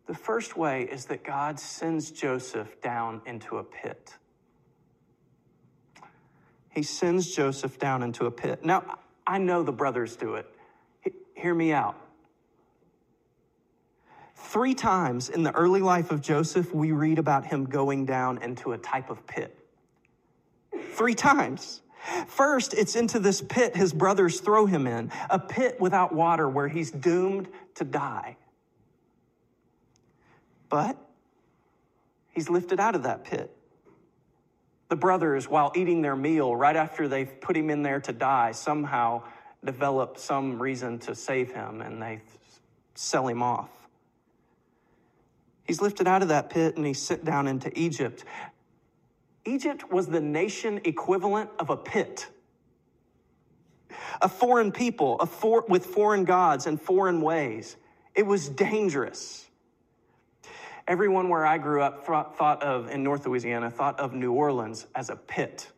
The 0.08 0.14
first 0.14 0.58
way 0.58 0.84
is 0.84 1.06
that 1.06 1.24
God 1.24 1.60
sends 1.60 2.12
Joseph 2.12 2.82
down 2.82 3.22
into 3.26 3.58
a 3.58 3.64
pit 3.64 4.18
he 6.80 6.84
sends 6.84 7.36
Joseph 7.36 7.78
down 7.78 8.04
into 8.04 8.26
a 8.26 8.32
pit. 8.32 8.64
Now, 8.64 9.00
I 9.28 9.38
know 9.38 9.64
the 9.64 9.74
brothers 9.74 10.16
do 10.16 10.36
it. 10.36 10.46
Hear 11.36 11.54
me 11.54 11.74
out. 11.74 11.98
Three 14.34 14.74
times 14.74 15.28
in 15.28 15.44
the 15.44 15.52
early 15.52 15.82
life 15.82 16.10
of 16.10 16.22
Joseph, 16.22 16.74
we 16.74 16.94
read 16.94 17.20
about 17.20 17.46
him 17.46 17.66
going 17.66 18.06
down 18.06 18.42
into 18.42 18.72
a 18.72 18.78
type 18.78 19.10
of 19.10 19.28
pit. 19.28 19.60
Three 20.94 21.16
times. 21.16 21.82
First, 22.28 22.74
it's 22.74 22.96
into 22.96 23.20
this 23.20 23.42
pit 23.42 23.76
his 23.76 23.92
brothers 23.92 24.40
throw 24.40 24.66
him 24.66 24.88
in, 24.88 25.12
a 25.30 25.38
pit 25.38 25.82
without 25.82 26.16
water 26.16 26.48
where 26.48 26.70
he's 26.70 26.92
doomed 26.92 27.50
to 27.76 27.84
die. 27.84 28.38
But 30.70 30.96
he's 32.32 32.50
lifted 32.50 32.80
out 32.80 32.96
of 32.96 33.04
that 33.04 33.26
pit. 33.26 33.54
The 34.90 34.96
brothers, 34.96 35.48
while 35.48 35.72
eating 35.76 36.02
their 36.02 36.16
meal, 36.16 36.56
right 36.56 36.76
after 36.76 37.08
they've 37.08 37.40
put 37.40 37.56
him 37.56 37.70
in 37.70 37.84
there 37.84 38.00
to 38.02 38.12
die, 38.12 38.52
somehow 38.52 39.24
develop 39.64 40.18
some 40.18 40.62
reason 40.62 41.00
to 41.00 41.16
save 41.16 41.52
him 41.52 41.82
and 41.82 42.02
they 42.02 42.22
sell 42.96 43.28
him 43.28 43.44
off. 43.44 43.70
He's 45.64 45.82
lifted 45.82 46.08
out 46.08 46.24
of 46.24 46.30
that 46.30 46.50
pit 46.50 46.76
and 46.78 46.86
he's 46.86 47.02
sent 47.02 47.24
down 47.24 47.48
into 47.48 47.78
Egypt. 47.78 48.26
Egypt 49.46 49.92
was 49.92 50.08
the 50.08 50.22
nation 50.22 50.82
equivalent 50.84 51.52
of 51.60 51.70
a 51.70 51.78
pit. 51.78 52.28
A 54.22 54.30
foreign 54.30 54.72
people, 54.72 55.20
a 55.20 55.28
for, 55.28 55.66
with 55.70 55.86
foreign 55.86 56.24
gods 56.24 56.66
and 56.66 56.82
foreign 56.82 57.22
ways. 57.22 57.78
It 58.16 58.26
was 58.26 58.50
dangerous 58.50 59.49
everyone 60.90 61.30
where 61.30 61.46
I 61.46 61.58
grew 61.58 61.82
up 61.82 62.06
thought 62.06 62.62
of, 62.62 62.90
in 62.90 63.02
North 63.04 63.26
Louisiana, 63.26 63.72
thought 63.72 63.98
of 63.98 64.14
New 64.14 64.34
Orleans 64.34 64.88
as 64.96 65.10
a 65.10 65.16
pit. 65.16 65.72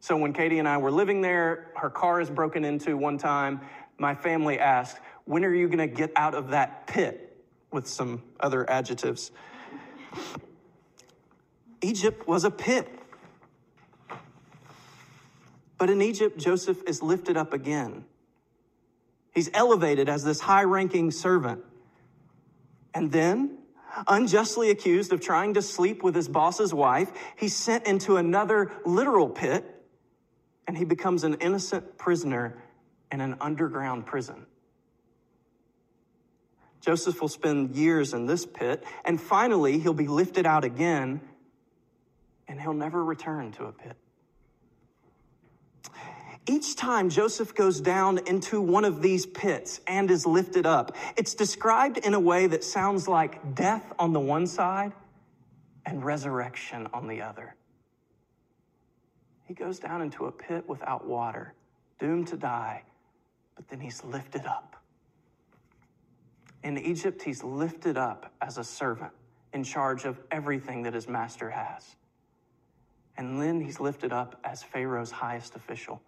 So 0.00 0.18
when 0.18 0.34
Katie 0.34 0.58
and 0.58 0.68
I 0.68 0.76
were 0.76 0.90
living 0.90 1.22
there, 1.22 1.70
her 1.76 1.88
car 1.88 2.20
is 2.20 2.28
broken 2.28 2.64
into 2.64 2.98
one 2.98 3.16
time. 3.16 3.62
My 3.96 4.14
family 4.14 4.58
asked, 4.58 4.98
When 5.24 5.44
are 5.46 5.54
you 5.54 5.68
going 5.68 5.78
to 5.78 5.86
get 5.86 6.12
out 6.16 6.34
of 6.34 6.50
that 6.50 6.86
pit? 6.86 7.30
with 7.72 7.88
some 7.88 8.22
other 8.38 8.68
adjectives. 8.70 9.32
Egypt 11.80 12.28
was 12.28 12.44
a 12.44 12.50
pit. 12.50 12.88
But 15.78 15.90
in 15.90 16.00
Egypt, 16.00 16.38
Joseph 16.38 16.80
is 16.86 17.02
lifted 17.02 17.36
up 17.36 17.52
again. 17.52 18.04
He's 19.34 19.50
elevated 19.52 20.08
as 20.08 20.22
this 20.22 20.38
high 20.38 20.62
ranking 20.62 21.10
servant. 21.10 21.64
And 22.94 23.10
then 23.10 23.58
unjustly 24.06 24.70
accused 24.70 25.12
of 25.12 25.20
trying 25.20 25.54
to 25.54 25.62
sleep 25.62 26.02
with 26.02 26.14
his 26.14 26.28
boss's 26.28 26.72
wife, 26.72 27.10
he's 27.36 27.54
sent 27.54 27.86
into 27.86 28.16
another 28.16 28.72
literal 28.84 29.28
pit 29.28 29.64
and 30.66 30.76
he 30.76 30.84
becomes 30.84 31.24
an 31.24 31.34
innocent 31.34 31.98
prisoner 31.98 32.62
in 33.10 33.20
an 33.20 33.36
underground 33.40 34.06
prison. 34.06 34.46
Joseph 36.80 37.20
will 37.20 37.28
spend 37.28 37.76
years 37.76 38.12
in 38.12 38.26
this 38.26 38.44
pit, 38.44 38.84
and 39.04 39.20
finally, 39.20 39.78
he'll 39.78 39.94
be 39.94 40.08
lifted 40.08 40.46
out 40.46 40.64
again, 40.64 41.20
and 42.48 42.60
he'll 42.60 42.72
never 42.72 43.04
return 43.04 43.52
to 43.52 43.66
a 43.66 43.72
pit. 43.72 43.96
Each 46.46 46.74
time 46.74 47.08
Joseph 47.08 47.54
goes 47.54 47.80
down 47.80 48.18
into 48.26 48.60
one 48.60 48.84
of 48.84 49.00
these 49.00 49.26
pits 49.26 49.80
and 49.86 50.10
is 50.10 50.26
lifted 50.26 50.66
up, 50.66 50.96
it's 51.16 51.34
described 51.34 51.98
in 51.98 52.14
a 52.14 52.20
way 52.20 52.48
that 52.48 52.64
sounds 52.64 53.06
like 53.06 53.54
death 53.54 53.92
on 53.98 54.12
the 54.12 54.20
one 54.20 54.46
side 54.46 54.92
and 55.86 56.04
resurrection 56.04 56.88
on 56.92 57.06
the 57.06 57.22
other. 57.22 57.54
He 59.46 59.54
goes 59.54 59.78
down 59.78 60.02
into 60.02 60.26
a 60.26 60.32
pit 60.32 60.68
without 60.68 61.06
water, 61.06 61.54
doomed 62.00 62.26
to 62.28 62.36
die, 62.36 62.82
but 63.54 63.68
then 63.68 63.78
he's 63.78 64.02
lifted 64.02 64.44
up. 64.44 64.76
In 66.64 66.78
Egypt, 66.78 67.22
he's 67.22 67.44
lifted 67.44 67.96
up 67.96 68.32
as 68.40 68.58
a 68.58 68.64
servant 68.64 69.12
in 69.52 69.62
charge 69.62 70.04
of 70.04 70.18
everything 70.30 70.82
that 70.82 70.94
his 70.94 71.08
master 71.08 71.50
has. 71.50 71.96
And 73.16 73.40
then 73.40 73.60
he's 73.60 73.78
lifted 73.78 74.12
up 74.12 74.40
as 74.42 74.62
Pharaoh's 74.62 75.10
highest 75.10 75.54
official. 75.54 76.00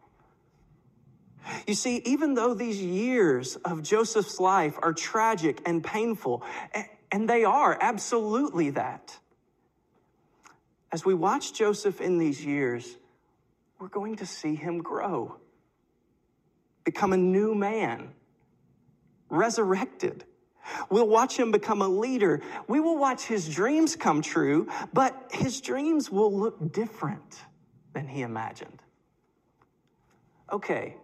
You 1.66 1.74
see, 1.74 2.02
even 2.04 2.34
though 2.34 2.54
these 2.54 2.80
years 2.80 3.56
of 3.56 3.82
Joseph's 3.82 4.40
life 4.40 4.78
are 4.82 4.92
tragic 4.92 5.60
and 5.66 5.82
painful, 5.82 6.42
and 7.10 7.28
they 7.28 7.44
are 7.44 7.76
absolutely 7.80 8.70
that, 8.70 9.18
as 10.92 11.04
we 11.04 11.14
watch 11.14 11.52
Joseph 11.52 12.00
in 12.00 12.18
these 12.18 12.44
years, 12.44 12.96
we're 13.78 13.88
going 13.88 14.16
to 14.16 14.26
see 14.26 14.54
him 14.54 14.78
grow, 14.78 15.36
become 16.84 17.12
a 17.12 17.16
new 17.16 17.54
man, 17.54 18.10
resurrected. 19.28 20.24
We'll 20.88 21.08
watch 21.08 21.36
him 21.36 21.50
become 21.50 21.82
a 21.82 21.88
leader. 21.88 22.40
We 22.68 22.80
will 22.80 22.96
watch 22.96 23.24
his 23.24 23.48
dreams 23.48 23.96
come 23.96 24.22
true, 24.22 24.68
but 24.92 25.30
his 25.32 25.60
dreams 25.60 26.10
will 26.10 26.32
look 26.32 26.72
different 26.72 27.40
than 27.92 28.08
he 28.08 28.22
imagined. 28.22 28.80
Okay, 30.50 30.96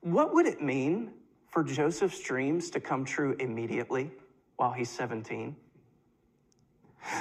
what 0.00 0.34
would 0.34 0.46
it 0.46 0.62
mean 0.62 1.12
for 1.48 1.62
Joseph's 1.64 2.20
dreams 2.20 2.70
to 2.70 2.80
come 2.80 3.04
true 3.04 3.36
immediately 3.38 4.10
while 4.56 4.72
he's 4.72 4.90
17? 4.90 5.56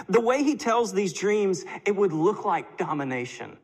The 0.10 0.22
way 0.22 0.44
he 0.44 0.56
tells 0.56 0.94
these 0.94 1.14
dreams, 1.14 1.64
it 1.86 1.96
would 1.96 2.14
look 2.14 2.46
like 2.46 2.78
domination. 2.78 3.58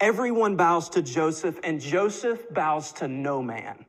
Everyone 0.00 0.56
bows 0.56 0.88
to 0.90 1.02
Joseph, 1.02 1.58
and 1.62 1.80
Joseph 1.80 2.46
bows 2.50 2.92
to 2.94 3.08
no 3.08 3.42
man. 3.42 3.84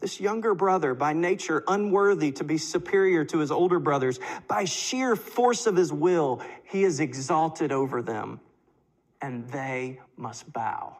This 0.00 0.20
younger 0.20 0.54
brother, 0.54 0.94
by 0.94 1.14
nature 1.14 1.64
unworthy 1.66 2.32
to 2.32 2.44
be 2.44 2.58
superior 2.58 3.24
to 3.24 3.38
his 3.38 3.50
older 3.50 3.78
brothers, 3.78 4.20
by 4.46 4.64
sheer 4.64 5.16
force 5.16 5.66
of 5.66 5.76
his 5.76 5.92
will, 5.92 6.42
he 6.64 6.84
is 6.84 7.00
exalted 7.00 7.72
over 7.72 8.02
them, 8.02 8.40
and 9.22 9.48
they 9.48 10.00
must 10.16 10.52
bow. 10.52 10.98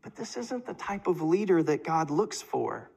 But 0.00 0.07
this 0.18 0.36
isn't 0.36 0.66
the 0.66 0.74
type 0.74 1.06
of 1.06 1.22
leader 1.22 1.62
that 1.62 1.84
God 1.84 2.10
looks 2.10 2.42
for, 2.42 2.90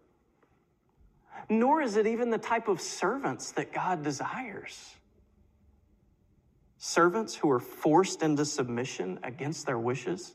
nor 1.49 1.81
is 1.81 1.95
it 1.95 2.07
even 2.07 2.31
the 2.31 2.38
type 2.38 2.67
of 2.67 2.81
servants 2.81 3.51
that 3.53 3.71
God 3.71 4.03
desires. 4.03 4.95
Servants 6.77 7.36
who 7.36 7.51
are 7.51 7.60
forced 7.60 8.23
into 8.23 8.43
submission 8.43 9.19
against 9.23 9.67
their 9.67 9.77
wishes, 9.77 10.34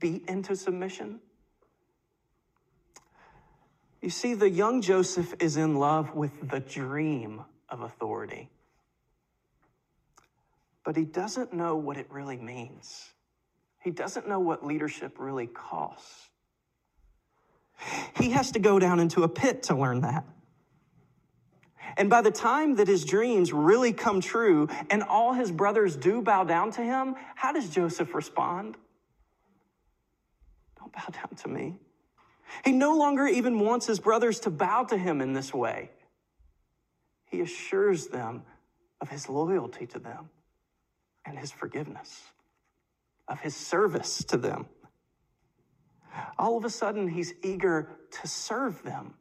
beat 0.00 0.28
into 0.28 0.56
submission. 0.56 1.20
You 4.02 4.10
see, 4.10 4.34
the 4.34 4.50
young 4.50 4.82
Joseph 4.82 5.34
is 5.38 5.56
in 5.56 5.76
love 5.76 6.14
with 6.14 6.48
the 6.50 6.60
dream 6.60 7.42
of 7.68 7.82
authority, 7.82 8.50
but 10.84 10.96
he 10.96 11.04
doesn't 11.04 11.52
know 11.52 11.76
what 11.76 11.96
it 11.96 12.06
really 12.10 12.36
means. 12.36 13.10
He 13.82 13.90
doesn't 13.90 14.28
know 14.28 14.40
what 14.40 14.66
leadership 14.66 15.16
really 15.18 15.46
costs. 15.46 16.28
He 18.16 18.30
has 18.30 18.50
to 18.52 18.58
go 18.58 18.78
down 18.78 19.00
into 19.00 19.22
a 19.22 19.28
pit 19.28 19.64
to 19.64 19.76
learn 19.76 20.00
that. 20.00 20.24
And 21.96 22.10
by 22.10 22.20
the 22.20 22.30
time 22.30 22.76
that 22.76 22.86
his 22.86 23.04
dreams 23.04 23.52
really 23.52 23.92
come 23.92 24.20
true 24.20 24.68
and 24.90 25.02
all 25.02 25.32
his 25.32 25.50
brothers 25.50 25.96
do 25.96 26.22
bow 26.22 26.44
down 26.44 26.70
to 26.72 26.82
him, 26.82 27.14
how 27.34 27.52
does 27.52 27.68
Joseph 27.70 28.14
respond? 28.14 28.76
Don't 30.78 30.92
bow 30.92 31.06
down 31.12 31.34
to 31.42 31.48
me. 31.48 31.76
He 32.64 32.72
no 32.72 32.96
longer 32.96 33.26
even 33.26 33.58
wants 33.58 33.86
his 33.86 34.00
brothers 34.00 34.40
to 34.40 34.50
bow 34.50 34.84
to 34.84 34.96
him 34.96 35.20
in 35.20 35.32
this 35.32 35.52
way. 35.52 35.90
He 37.26 37.40
assures 37.40 38.06
them 38.06 38.42
of 39.00 39.08
his 39.08 39.28
loyalty 39.28 39.86
to 39.86 39.98
them 39.98 40.30
and 41.24 41.38
his 41.38 41.52
forgiveness, 41.52 42.22
of 43.28 43.40
his 43.40 43.54
service 43.54 44.24
to 44.24 44.36
them. 44.36 44.66
All 46.38 46.56
of 46.56 46.64
a 46.64 46.70
sudden, 46.70 47.08
he's 47.08 47.34
eager 47.42 47.96
to 48.22 48.28
serve 48.28 48.82
them, 48.82 49.14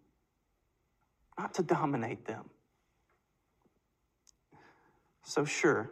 not 1.37 1.53
to 1.55 1.63
dominate 1.63 2.25
them. 2.25 2.49
So, 5.23 5.45
sure, 5.45 5.91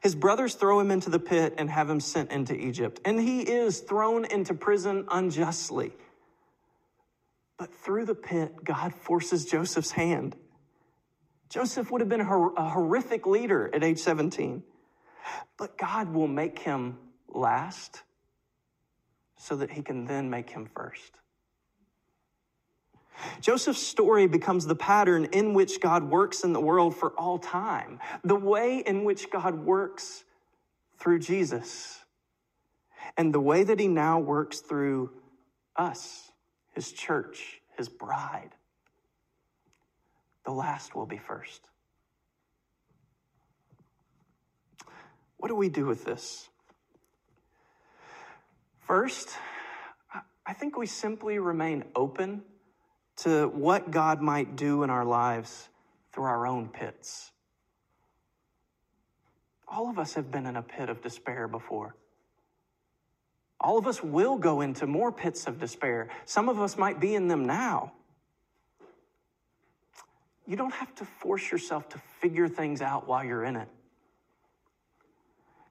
his 0.00 0.14
brothers 0.14 0.54
throw 0.54 0.78
him 0.80 0.90
into 0.90 1.10
the 1.10 1.18
pit 1.18 1.54
and 1.58 1.68
have 1.68 1.90
him 1.90 2.00
sent 2.00 2.30
into 2.30 2.54
Egypt. 2.54 3.00
And 3.04 3.20
he 3.20 3.40
is 3.40 3.80
thrown 3.80 4.24
into 4.24 4.54
prison 4.54 5.06
unjustly. 5.10 5.92
But 7.58 7.74
through 7.74 8.04
the 8.04 8.14
pit, 8.14 8.64
God 8.64 8.94
forces 8.94 9.44
Joseph's 9.44 9.90
hand. 9.90 10.36
Joseph 11.48 11.90
would 11.90 12.00
have 12.00 12.08
been 12.08 12.20
a 12.20 12.24
horrific 12.70 13.26
leader 13.26 13.68
at 13.74 13.82
age 13.82 13.98
17, 13.98 14.62
but 15.56 15.76
God 15.78 16.12
will 16.12 16.28
make 16.28 16.58
him 16.58 16.98
last 17.28 18.02
so 19.36 19.56
that 19.56 19.70
he 19.70 19.82
can 19.82 20.04
then 20.04 20.30
make 20.30 20.50
him 20.50 20.68
first. 20.74 21.20
Joseph's 23.40 23.84
story 23.84 24.26
becomes 24.26 24.66
the 24.66 24.74
pattern 24.74 25.26
in 25.32 25.54
which 25.54 25.80
God 25.80 26.04
works 26.04 26.44
in 26.44 26.52
the 26.52 26.60
world 26.60 26.94
for 26.94 27.10
all 27.10 27.38
time, 27.38 27.98
the 28.22 28.36
way 28.36 28.78
in 28.78 29.04
which 29.04 29.30
God 29.30 29.54
works 29.64 30.24
through 30.98 31.20
Jesus, 31.20 32.04
and 33.16 33.32
the 33.32 33.40
way 33.40 33.64
that 33.64 33.80
he 33.80 33.88
now 33.88 34.18
works 34.18 34.60
through 34.60 35.10
us, 35.76 36.30
his 36.74 36.92
church, 36.92 37.60
his 37.76 37.88
bride. 37.88 38.50
The 40.44 40.52
last 40.52 40.94
will 40.94 41.06
be 41.06 41.18
first. 41.18 41.68
What 45.38 45.48
do 45.48 45.54
we 45.54 45.68
do 45.68 45.86
with 45.86 46.04
this? 46.04 46.48
First, 48.80 49.30
I 50.44 50.52
think 50.52 50.76
we 50.76 50.86
simply 50.86 51.38
remain 51.38 51.84
open 51.94 52.42
to 53.18 53.48
what 53.48 53.90
God 53.90 54.20
might 54.20 54.56
do 54.56 54.82
in 54.82 54.90
our 54.90 55.04
lives 55.04 55.68
through 56.12 56.24
our 56.24 56.46
own 56.46 56.68
pits. 56.68 57.30
All 59.68 59.90
of 59.90 59.98
us 59.98 60.14
have 60.14 60.30
been 60.30 60.46
in 60.46 60.56
a 60.56 60.62
pit 60.62 60.88
of 60.88 61.02
despair 61.02 61.46
before. 61.46 61.94
All 63.60 63.76
of 63.76 63.86
us 63.86 64.02
will 64.02 64.38
go 64.38 64.60
into 64.60 64.86
more 64.86 65.12
pits 65.12 65.46
of 65.46 65.58
despair. 65.60 66.08
Some 66.24 66.48
of 66.48 66.60
us 66.60 66.78
might 66.78 67.00
be 67.00 67.14
in 67.14 67.28
them 67.28 67.44
now. 67.44 67.92
You 70.46 70.56
don't 70.56 70.72
have 70.72 70.94
to 70.96 71.04
force 71.04 71.50
yourself 71.50 71.88
to 71.90 71.98
figure 72.20 72.48
things 72.48 72.80
out 72.80 73.06
while 73.06 73.22
you're 73.22 73.44
in 73.44 73.56
it. 73.56 73.68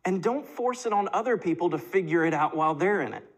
And 0.08 0.24
don't 0.24 0.48
force 0.48 0.86
it 0.86 0.94
on 0.94 1.10
other 1.12 1.36
people 1.36 1.72
to 1.72 1.78
figure 1.78 2.24
it 2.24 2.34
out 2.34 2.56
while 2.56 2.74
they're 2.74 3.02
in 3.02 3.12
it. 3.12 3.30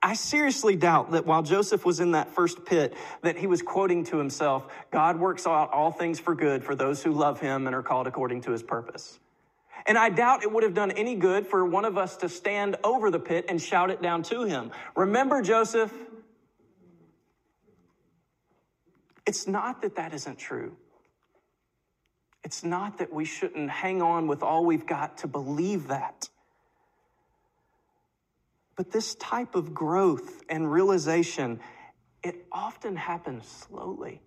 I 0.00 0.14
seriously 0.14 0.76
doubt 0.76 1.10
that 1.10 1.26
while 1.26 1.42
Joseph 1.42 1.84
was 1.84 1.98
in 1.98 2.12
that 2.12 2.32
first 2.32 2.64
pit, 2.64 2.94
that 3.22 3.36
he 3.36 3.48
was 3.48 3.62
quoting 3.62 4.04
to 4.04 4.16
himself, 4.16 4.68
God 4.92 5.18
works 5.18 5.44
out 5.44 5.72
all 5.72 5.90
things 5.90 6.20
for 6.20 6.36
good 6.36 6.62
for 6.62 6.76
those 6.76 7.02
who 7.02 7.10
love 7.10 7.40
him 7.40 7.66
and 7.66 7.74
are 7.74 7.82
called 7.82 8.06
according 8.06 8.42
to 8.42 8.52
his 8.52 8.62
purpose. 8.62 9.18
And 9.86 9.98
I 9.98 10.10
doubt 10.10 10.44
it 10.44 10.52
would 10.52 10.62
have 10.62 10.72
done 10.72 10.92
any 10.92 11.16
good 11.16 11.48
for 11.48 11.64
one 11.64 11.84
of 11.84 11.98
us 11.98 12.16
to 12.18 12.28
stand 12.28 12.76
over 12.84 13.10
the 13.10 13.18
pit 13.18 13.46
and 13.48 13.60
shout 13.60 13.90
it 13.90 14.00
down 14.00 14.22
to 14.24 14.44
him. 14.44 14.70
Remember, 14.94 15.42
Joseph, 15.42 15.92
it's 19.26 19.48
not 19.48 19.82
that 19.82 19.96
that 19.96 20.14
isn't 20.14 20.38
true. 20.38 20.76
It's 22.44 22.64
not 22.64 22.98
that 22.98 23.12
we 23.12 23.24
shouldn't 23.24 23.70
hang 23.70 24.00
on 24.00 24.26
with 24.26 24.42
all 24.42 24.64
we've 24.64 24.86
got 24.86 25.18
to 25.18 25.26
believe 25.26 25.88
that. 25.88 26.28
But 28.76 28.92
this 28.92 29.16
type 29.16 29.56
of 29.56 29.74
growth 29.74 30.42
and 30.48 30.70
realization, 30.70 31.58
it 32.22 32.46
often 32.52 32.94
happens 32.94 33.46
slowly 33.46 34.22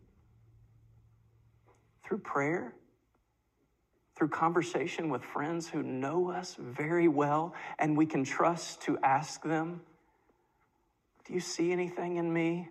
through 2.06 2.20
prayer, 2.20 2.76
through 4.18 4.28
conversation 4.28 5.10
with 5.10 5.24
friends 5.24 5.70
who 5.70 5.82
know 5.82 6.30
us 6.30 6.58
very 6.60 7.08
well 7.08 7.56
and 7.80 7.96
we 7.96 8.06
can 8.06 8.26
trust 8.26 8.82
to 8.82 8.98
ask 9.00 9.42
them, 9.42 9.82
Do 11.26 11.34
you 11.34 11.40
see 11.40 11.72
anything 11.72 12.18
in 12.18 12.32
me 12.32 12.68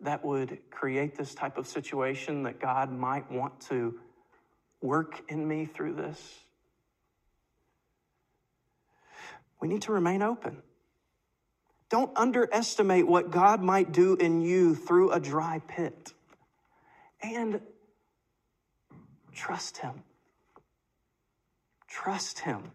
that 0.00 0.22
would 0.22 0.58
create 0.70 1.16
this 1.16 1.34
type 1.34 1.56
of 1.56 1.66
situation 1.66 2.42
that 2.42 2.60
God 2.60 2.92
might 2.92 3.30
want 3.32 3.58
to 3.68 3.98
work 4.80 5.22
in 5.28 5.46
me 5.46 5.66
through 5.66 5.94
this? 5.94 6.40
We 9.60 9.68
need 9.68 9.82
to 9.82 9.92
remain 9.92 10.22
open. 10.22 10.62
Don't 11.88 12.10
underestimate 12.16 13.06
what 13.06 13.30
God 13.30 13.62
might 13.62 13.92
do 13.92 14.16
in 14.16 14.40
you 14.40 14.74
through 14.74 15.12
a 15.12 15.20
dry 15.20 15.60
pit. 15.66 16.12
And 17.22 17.60
trust 19.32 19.78
Him. 19.78 20.02
Trust 21.88 22.40
Him 22.40 22.72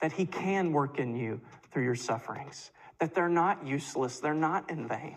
that 0.00 0.12
He 0.12 0.26
can 0.26 0.72
work 0.72 0.98
in 0.98 1.16
you 1.16 1.40
through 1.70 1.84
your 1.84 1.94
sufferings, 1.94 2.70
that 2.98 3.14
they're 3.14 3.28
not 3.28 3.66
useless, 3.66 4.20
they're 4.20 4.34
not 4.34 4.70
in 4.70 4.86
vain. 4.86 5.16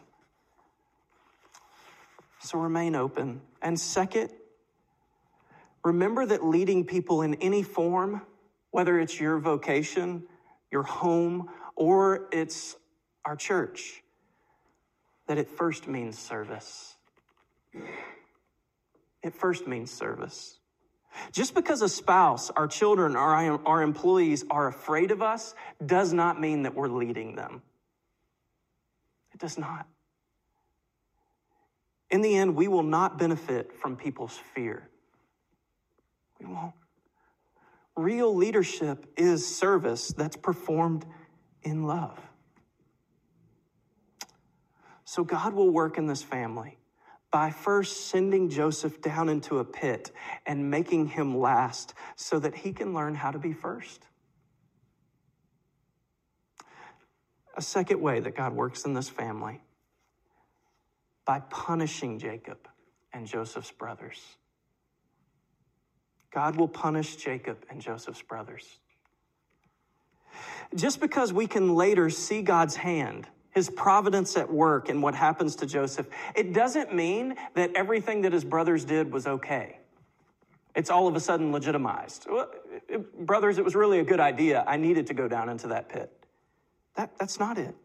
So 2.39 2.59
remain 2.59 2.95
open. 2.95 3.41
And 3.61 3.79
second, 3.79 4.29
remember 5.85 6.25
that 6.25 6.43
leading 6.43 6.83
people 6.83 7.21
in 7.21 7.35
any 7.35 7.61
form, 7.63 8.21
whether 8.71 8.99
it's 8.99 9.19
your 9.19 9.37
vocation, 9.37 10.23
your 10.71 10.83
home, 10.83 11.47
or 11.75 12.27
it's 12.31 12.75
our 13.23 13.35
church, 13.35 14.01
that 15.27 15.37
it 15.37 15.47
first 15.49 15.87
means 15.87 16.17
service. 16.17 16.95
It 19.23 19.33
first 19.33 19.67
means 19.67 19.91
service. 19.91 20.59
Just 21.31 21.53
because 21.53 21.81
a 21.81 21.87
spouse, 21.87 22.49
our 22.49 22.67
children, 22.67 23.15
our, 23.15 23.59
our 23.65 23.81
employees 23.81 24.43
are 24.49 24.67
afraid 24.67 25.11
of 25.11 25.21
us 25.21 25.53
does 25.85 26.11
not 26.11 26.41
mean 26.41 26.63
that 26.63 26.75
we're 26.75 26.89
leading 26.89 27.35
them. 27.35 27.61
It 29.33 29.39
does 29.39 29.57
not. 29.57 29.87
In 32.09 32.21
the 32.21 32.35
end, 32.35 32.55
we 32.55 32.67
will 32.67 32.83
not 32.83 33.17
benefit 33.17 33.71
from 33.73 33.95
people's 33.95 34.37
fear. 34.53 34.89
We 36.45 36.53
won't. 36.53 36.73
Real 37.95 38.35
leadership 38.35 39.05
is 39.17 39.45
service 39.45 40.09
that's 40.09 40.35
performed 40.35 41.05
in 41.63 41.83
love. 41.83 42.19
So 45.05 45.23
God 45.23 45.53
will 45.53 45.69
work 45.69 45.97
in 45.97 46.07
this 46.07 46.23
family 46.23 46.77
by 47.31 47.51
first 47.51 48.07
sending 48.07 48.49
Joseph 48.49 49.01
down 49.01 49.29
into 49.29 49.59
a 49.59 49.63
pit 49.63 50.11
and 50.45 50.69
making 50.69 51.07
him 51.07 51.37
last 51.37 51.93
so 52.15 52.39
that 52.39 52.55
he 52.55 52.73
can 52.73 52.93
learn 52.93 53.15
how 53.15 53.31
to 53.31 53.39
be 53.39 53.53
first. 53.53 54.05
A 57.55 57.61
second 57.61 58.01
way 58.01 58.19
that 58.19 58.35
God 58.35 58.53
works 58.53 58.83
in 58.83 58.93
this 58.93 59.07
family 59.07 59.61
by 61.25 61.39
punishing 61.39 62.19
Jacob 62.19 62.67
and 63.13 63.25
Joseph's 63.25 63.71
brothers. 63.71 64.19
God 66.35 66.57
will 66.57 66.67
punish 66.67 67.15
Jacob 67.15 67.63
and 67.69 67.79
Joseph's 67.79 68.21
brothers. 68.21 68.79
Just 70.75 70.99
because 70.99 71.31
we 71.31 71.47
can 71.47 71.75
later 71.75 72.09
see 72.09 72.41
God's 72.41 72.75
hand, 72.75 73.25
his 73.51 73.69
providence 73.69 74.35
at 74.35 74.51
work 74.51 74.89
in 74.89 74.99
what 74.99 75.15
happens 75.15 75.55
to 75.55 75.65
Joseph, 75.65 76.07
it 76.35 76.51
doesn't 76.51 76.93
mean 76.93 77.35
that 77.53 77.71
everything 77.73 78.21
that 78.23 78.33
his 78.33 78.43
brothers 78.43 78.83
did 78.83 79.13
was 79.13 79.25
okay. 79.25 79.79
It's 80.75 80.89
all 80.89 81.07
of 81.07 81.15
a 81.15 81.21
sudden 81.21 81.53
legitimized. 81.53 82.27
Brothers, 83.17 83.57
it 83.57 83.63
was 83.63 83.73
really 83.73 83.99
a 83.99 84.03
good 84.03 84.19
idea. 84.19 84.65
I 84.67 84.75
needed 84.75 85.07
to 85.07 85.13
go 85.13 85.29
down 85.29 85.47
into 85.47 85.67
that 85.67 85.87
pit. 85.87 86.11
That, 86.97 87.17
that's 87.17 87.39
not 87.39 87.57
it. 87.57 87.75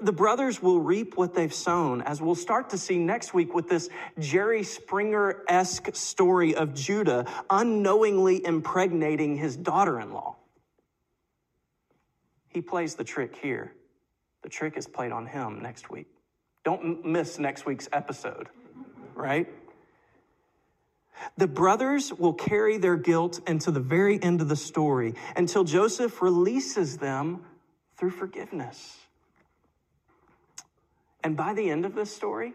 The 0.00 0.12
brothers 0.12 0.62
will 0.62 0.80
reap 0.80 1.16
what 1.16 1.34
they've 1.34 1.52
sown, 1.52 2.02
as 2.02 2.20
we'll 2.20 2.34
start 2.34 2.70
to 2.70 2.78
see 2.78 2.98
next 2.98 3.34
week 3.34 3.54
with 3.54 3.68
this 3.68 3.88
Jerry 4.18 4.62
Springer 4.62 5.42
esque 5.48 5.94
story 5.94 6.54
of 6.54 6.74
Judah 6.74 7.26
unknowingly 7.50 8.44
impregnating 8.44 9.36
his 9.36 9.56
daughter 9.56 10.00
in 10.00 10.12
law. 10.12 10.36
He 12.48 12.60
plays 12.60 12.94
the 12.94 13.04
trick 13.04 13.36
here. 13.36 13.72
The 14.42 14.48
trick 14.48 14.76
is 14.76 14.86
played 14.86 15.12
on 15.12 15.26
him 15.26 15.60
next 15.62 15.90
week. 15.90 16.06
Don't 16.64 17.04
miss 17.04 17.38
next 17.38 17.66
week's 17.66 17.88
episode, 17.92 18.48
right? 19.14 19.48
The 21.36 21.46
brothers 21.46 22.12
will 22.12 22.32
carry 22.32 22.78
their 22.78 22.96
guilt 22.96 23.40
into 23.46 23.70
the 23.70 23.80
very 23.80 24.22
end 24.22 24.40
of 24.40 24.48
the 24.48 24.56
story 24.56 25.14
until 25.36 25.64
Joseph 25.64 26.22
releases 26.22 26.98
them 26.98 27.44
through 27.96 28.10
forgiveness. 28.10 28.98
And 31.24 31.38
by 31.38 31.54
the 31.54 31.70
end 31.70 31.86
of 31.86 31.94
this 31.94 32.14
story, 32.14 32.52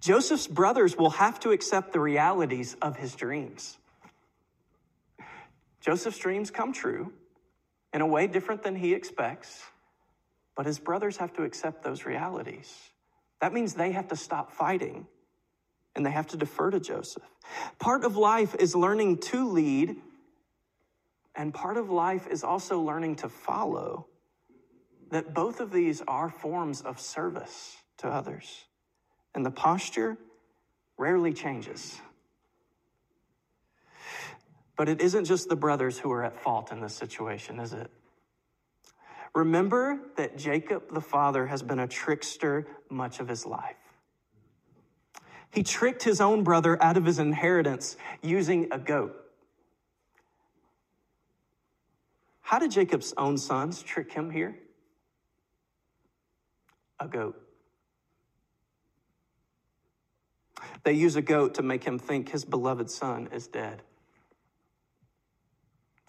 Joseph's 0.00 0.46
brothers 0.46 0.96
will 0.96 1.10
have 1.10 1.40
to 1.40 1.50
accept 1.50 1.92
the 1.92 1.98
realities 2.00 2.76
of 2.82 2.96
his 2.96 3.14
dreams. 3.14 3.78
Joseph's 5.80 6.18
dreams 6.18 6.50
come 6.50 6.74
true 6.74 7.12
in 7.94 8.02
a 8.02 8.06
way 8.06 8.26
different 8.26 8.62
than 8.62 8.76
he 8.76 8.92
expects, 8.92 9.64
but 10.54 10.66
his 10.66 10.78
brothers 10.78 11.16
have 11.16 11.32
to 11.32 11.42
accept 11.42 11.82
those 11.82 12.04
realities. 12.04 12.72
That 13.40 13.54
means 13.54 13.72
they 13.72 13.92
have 13.92 14.08
to 14.08 14.16
stop 14.16 14.52
fighting 14.52 15.06
and 15.96 16.04
they 16.04 16.10
have 16.10 16.28
to 16.28 16.36
defer 16.36 16.70
to 16.70 16.78
Joseph. 16.78 17.24
Part 17.78 18.04
of 18.04 18.16
life 18.18 18.54
is 18.54 18.76
learning 18.76 19.18
to 19.18 19.48
lead, 19.48 19.96
and 21.34 21.52
part 21.52 21.78
of 21.78 21.90
life 21.90 22.28
is 22.28 22.44
also 22.44 22.80
learning 22.80 23.16
to 23.16 23.28
follow 23.28 24.06
that 25.10 25.34
both 25.34 25.60
of 25.60 25.72
these 25.72 26.02
are 26.08 26.28
forms 26.28 26.80
of 26.80 27.00
service 27.00 27.76
to 27.98 28.08
others. 28.08 28.64
And 29.34 29.44
the 29.44 29.50
posture 29.50 30.16
rarely 30.96 31.32
changes. 31.32 32.00
But 34.76 34.88
it 34.88 35.00
isn't 35.00 35.24
just 35.26 35.48
the 35.48 35.56
brothers 35.56 35.98
who 35.98 36.10
are 36.10 36.24
at 36.24 36.40
fault 36.40 36.72
in 36.72 36.80
this 36.80 36.94
situation, 36.94 37.60
is 37.60 37.72
it? 37.72 37.90
Remember 39.34 39.98
that 40.16 40.36
Jacob 40.36 40.92
the 40.92 41.00
father 41.00 41.46
has 41.46 41.62
been 41.62 41.78
a 41.78 41.86
trickster 41.86 42.66
much 42.88 43.20
of 43.20 43.28
his 43.28 43.46
life. 43.46 43.76
He 45.52 45.62
tricked 45.62 46.02
his 46.02 46.20
own 46.20 46.44
brother 46.44 46.82
out 46.82 46.96
of 46.96 47.04
his 47.04 47.18
inheritance 47.18 47.96
using 48.22 48.68
a 48.72 48.78
goat. 48.78 49.16
How 52.40 52.58
did 52.58 52.70
Jacob's 52.70 53.14
own 53.16 53.36
sons 53.36 53.82
trick 53.82 54.12
him 54.12 54.30
here? 54.30 54.56
A 57.00 57.08
goat. 57.08 57.40
They 60.84 60.92
use 60.92 61.16
a 61.16 61.22
goat 61.22 61.54
to 61.54 61.62
make 61.62 61.84
him 61.84 61.98
think 61.98 62.30
his 62.30 62.44
beloved 62.44 62.90
son 62.90 63.28
is 63.32 63.46
dead. 63.46 63.82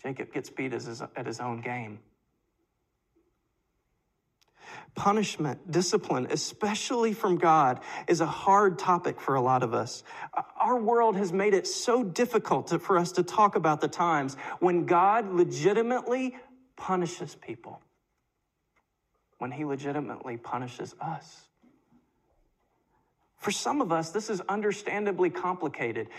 Jacob 0.04 0.34
gets 0.34 0.50
beat 0.50 0.74
at 0.74 1.26
his 1.26 1.40
own 1.40 1.62
game. 1.62 2.00
Punishment, 4.96 5.72
discipline, 5.72 6.28
especially 6.32 7.14
from 7.14 7.38
God, 7.38 7.80
is 8.08 8.20
a 8.20 8.26
hard 8.26 8.78
topic 8.78 9.22
for 9.22 9.36
a 9.36 9.42
lot 9.42 9.64
of 9.64 9.74
us. 9.74 10.04
Our 10.60 10.78
world 10.78 11.16
has 11.16 11.32
made 11.32 11.54
it 11.54 11.68
so 11.68 12.04
difficult 12.04 12.82
for 12.82 12.98
us 12.98 13.14
to 13.14 13.24
talk 13.24 13.56
about 13.56 13.80
the 13.80 13.88
times 13.88 14.36
when 14.60 14.86
God 14.86 15.34
legitimately 15.34 16.36
punishes 16.76 17.36
people 17.36 17.82
when 19.42 19.50
he 19.50 19.66
legitimately 19.66 20.38
punishes 20.38 20.94
us. 21.02 21.48
For 23.38 23.50
some 23.50 23.82
of 23.82 23.92
us, 23.92 24.12
this 24.12 24.30
is 24.30 24.40
understandably 24.42 25.32
complicated. 25.32 26.10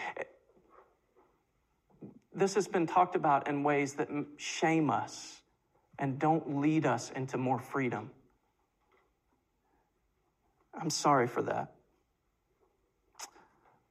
This 2.34 2.56
has 2.56 2.66
been 2.66 2.88
talked 2.88 3.14
about 3.14 3.46
in 3.46 3.62
ways 3.62 3.94
that 3.94 4.08
shame 4.38 4.90
us 4.90 5.40
and 6.00 6.18
don't 6.18 6.58
lead 6.58 6.84
us 6.84 7.12
into 7.14 7.38
more 7.38 7.60
freedom. 7.60 8.10
I'm 10.74 10.90
sorry 10.90 11.28
for 11.28 11.42
that. 11.42 11.74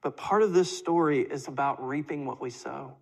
But 0.02 0.18
part 0.18 0.42
of 0.42 0.52
this 0.52 0.78
story 0.78 1.22
is 1.22 1.48
about 1.48 1.82
reaping 1.82 2.26
what 2.26 2.42
we 2.42 2.50
sow. 2.50 2.98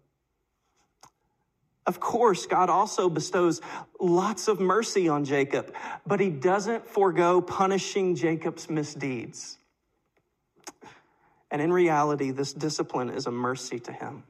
Of 1.86 2.00
course, 2.00 2.46
God 2.46 2.70
also 2.70 3.10
bestows 3.10 3.62
lots 4.00 4.48
of 4.48 4.60
mercy 4.60 5.10
on 5.10 5.26
Jacob, 5.26 5.74
but 6.06 6.20
he 6.20 6.30
doesn't 6.30 6.88
forego 6.88 7.42
punishing 7.42 8.16
Jacob's 8.16 8.70
misdeeds. 8.70 9.58
And 11.52 11.62
in 11.62 11.74
reality, 11.74 12.32
this 12.32 12.54
discipline 12.54 13.10
is 13.10 13.26
a 13.26 13.32
mercy 13.32 13.80
to 13.80 13.92
him. 13.92 14.24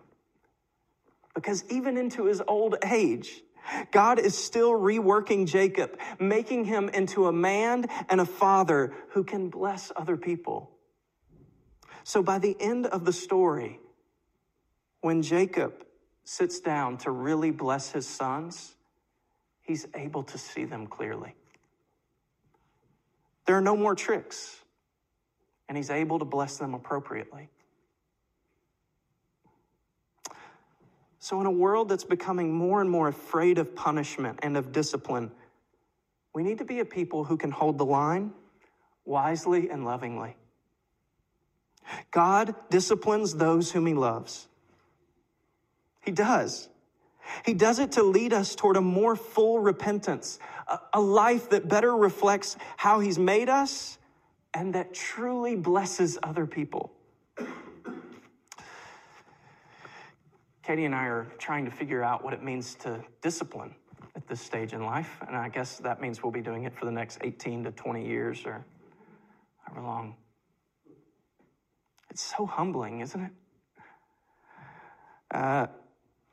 Because 1.36 1.64
even 1.70 1.98
into 1.98 2.26
his 2.26 2.42
old 2.48 2.78
age, 2.86 3.44
God 3.92 4.20
is 4.20 4.38
still 4.38 4.72
reworking 4.72 5.46
Jacob, 5.46 6.00
making 6.20 6.66
him 6.66 6.90
into 6.90 7.28
a 7.28 7.34
man 7.34 7.88
and 8.10 8.22
a 8.22 8.26
father 8.26 8.94
who 9.10 9.24
can 9.24 9.50
bless 9.50 9.92
other 9.96 10.18
people. 10.18 10.72
So 12.04 12.24
by 12.24 12.40
the 12.40 12.56
end 12.60 12.86
of 12.88 13.06
the 13.06 13.14
story, 13.14 13.80
when 15.02 15.22
Jacob 15.22 15.86
sits 16.30 16.60
down 16.60 16.96
to 16.96 17.10
really 17.10 17.50
bless 17.50 17.92
his 17.92 18.06
sons, 18.06 18.76
he's 19.64 19.88
able 19.96 20.22
to 20.22 20.38
see 20.38 20.64
them 20.64 20.86
clearly. 20.86 21.34
There 23.48 23.58
are 23.58 23.62
no 23.62 23.76
more 23.76 23.96
tricks, 23.96 24.60
and 25.68 25.76
he's 25.76 25.90
able 25.90 26.20
to 26.20 26.26
bless 26.26 26.58
them 26.58 26.76
appropriately. 26.76 27.50
So, 31.18 31.42
in 31.42 31.48
a 31.48 31.52
world 31.52 31.90
that's 31.90 32.04
becoming 32.04 32.54
more 32.54 32.80
and 32.80 32.92
more 32.92 33.08
afraid 33.08 33.58
of 33.58 33.76
punishment 33.76 34.38
and 34.44 34.56
of 34.56 34.72
discipline, 34.72 35.32
we 36.36 36.44
need 36.44 36.60
to 36.60 36.66
be 36.66 36.80
a 36.80 36.86
people 36.86 37.24
who 37.24 37.38
can 37.38 37.50
hold 37.50 37.80
the 37.80 37.86
line 37.86 38.34
wisely 39.04 39.72
and 39.72 39.84
lovingly. 39.84 40.36
God 42.12 42.54
disciplines 42.70 43.34
those 43.34 43.72
whom 43.72 43.88
he 43.88 43.96
loves. 43.96 44.49
He 46.02 46.12
does. 46.12 46.70
He 47.46 47.54
does 47.54 47.80
it 47.80 47.94
to 47.94 48.04
lead 48.04 48.34
us 48.34 48.56
toward 48.56 48.78
a 48.78 48.82
more 48.82 49.16
full 49.16 49.60
repentance, 49.60 50.40
a, 50.94 51.00
life 51.00 51.50
that 51.52 51.68
better 51.68 51.96
reflects 51.96 52.58
how 52.78 53.00
He's 53.00 53.20
made 53.20 53.50
us 53.50 53.98
and 54.54 54.74
that 54.74 54.94
truly 54.94 55.56
blesses 55.56 56.18
other 56.24 56.46
people. 56.46 56.92
Katie 60.64 60.86
and 60.86 60.94
I 60.94 61.06
are 61.06 61.28
trying 61.40 61.66
to 61.66 61.72
figure 61.72 62.04
out 62.04 62.24
what 62.24 62.34
it 62.34 62.44
means 62.44 62.76
to 62.76 63.04
discipline 63.22 63.74
at 64.16 64.28
this 64.28 64.40
stage 64.42 64.74
in 64.74 64.84
life, 64.84 65.18
and 65.28 65.36
I 65.36 65.50
guess 65.50 65.78
that 65.80 66.00
means 66.02 66.22
we'll 66.22 66.32
be 66.32 66.42
doing 66.42 66.66
it 66.66 66.76
for 66.76 66.86
the 66.86 66.92
next 66.92 67.20
18 67.22 67.64
to 67.64 67.72
20 67.72 68.06
years 68.06 68.46
or 68.46 68.64
however 69.64 69.86
long. 69.86 70.16
It's 72.12 72.22
so 72.22 72.46
humbling, 72.46 73.00
isn't 73.00 73.22
it? 73.22 73.32
Uh, 75.32 75.68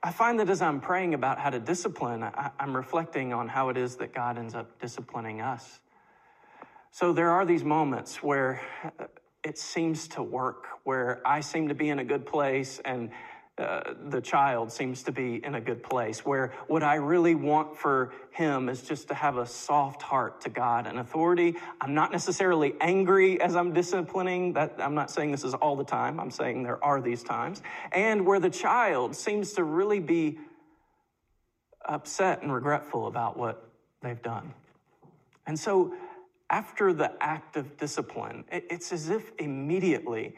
I 0.02 0.12
find 0.12 0.38
that 0.40 0.48
as 0.50 0.62
I'm 0.62 0.80
praying 0.80 1.14
about 1.14 1.38
how 1.38 1.50
to 1.50 1.58
discipline, 1.58 2.22
I, 2.22 2.50
am 2.60 2.76
reflecting 2.76 3.32
on 3.32 3.48
how 3.48 3.70
it 3.70 3.76
is 3.76 3.96
that 3.96 4.14
God 4.14 4.38
ends 4.38 4.54
up 4.54 4.80
disciplining 4.80 5.40
us. 5.40 5.80
So 6.90 7.12
there 7.12 7.30
are 7.30 7.44
these 7.44 7.64
moments 7.64 8.22
where 8.22 8.60
it 9.42 9.58
seems 9.58 10.08
to 10.08 10.22
work, 10.22 10.66
where 10.84 11.20
I 11.26 11.40
seem 11.40 11.68
to 11.68 11.74
be 11.74 11.88
in 11.88 11.98
a 11.98 12.04
good 12.04 12.26
place 12.26 12.80
and 12.84 13.10
uh, 13.58 13.94
the 14.08 14.20
child 14.20 14.70
seems 14.70 15.02
to 15.02 15.10
be 15.10 15.42
in 15.42 15.54
a 15.54 15.60
good 15.60 15.82
place 15.82 16.26
where 16.26 16.52
what 16.66 16.82
I 16.82 16.96
really 16.96 17.34
want 17.34 17.74
for 17.74 18.12
him 18.30 18.68
is 18.68 18.82
just 18.82 19.08
to 19.08 19.14
have 19.14 19.38
a 19.38 19.46
soft 19.46 20.02
heart 20.02 20.42
to 20.42 20.50
God 20.50 20.86
and 20.86 20.98
authority. 20.98 21.56
I'm 21.80 21.94
not 21.94 22.12
necessarily 22.12 22.74
angry 22.82 23.40
as 23.40 23.56
I'm 23.56 23.72
disciplining. 23.72 24.52
That 24.52 24.74
I'm 24.78 24.94
not 24.94 25.10
saying 25.10 25.32
this 25.32 25.42
is 25.42 25.54
all 25.54 25.74
the 25.74 25.84
time. 25.84 26.20
I'm 26.20 26.30
saying 26.30 26.64
there 26.64 26.82
are 26.84 27.00
these 27.00 27.22
times. 27.22 27.62
And 27.92 28.26
where 28.26 28.40
the 28.40 28.50
child 28.50 29.16
seems 29.16 29.54
to 29.54 29.64
really 29.64 30.00
be 30.00 30.38
upset 31.86 32.42
and 32.42 32.52
regretful 32.52 33.06
about 33.06 33.38
what 33.38 33.70
they've 34.02 34.20
done. 34.20 34.52
And 35.46 35.58
so 35.58 35.94
after 36.50 36.92
the 36.92 37.12
act 37.22 37.56
of 37.56 37.78
discipline, 37.78 38.44
it's 38.52 38.92
as 38.92 39.08
if 39.08 39.32
immediately 39.38 40.34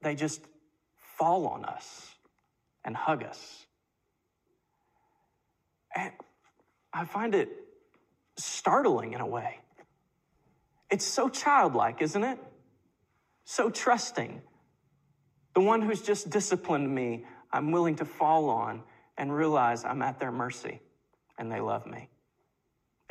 they 0.00 0.16
just 0.16 0.40
fall 0.98 1.46
on 1.46 1.64
us 1.64 2.11
and 2.84 2.96
hug 2.96 3.22
us. 3.22 3.66
And 5.94 6.12
I 6.92 7.04
find 7.04 7.34
it 7.34 7.48
startling 8.36 9.12
in 9.12 9.20
a 9.20 9.26
way. 9.26 9.58
It's 10.90 11.04
so 11.04 11.28
childlike, 11.28 12.02
isn't 12.02 12.22
it? 12.22 12.38
So 13.44 13.70
trusting. 13.70 14.42
The 15.54 15.60
one 15.60 15.82
who's 15.82 16.02
just 16.02 16.30
disciplined 16.30 16.92
me, 16.92 17.24
I'm 17.52 17.72
willing 17.72 17.96
to 17.96 18.04
fall 18.04 18.48
on 18.48 18.82
and 19.18 19.34
realize 19.34 19.84
I'm 19.84 20.02
at 20.02 20.18
their 20.18 20.32
mercy 20.32 20.80
and 21.38 21.50
they 21.50 21.60
love 21.60 21.86
me. 21.86 22.08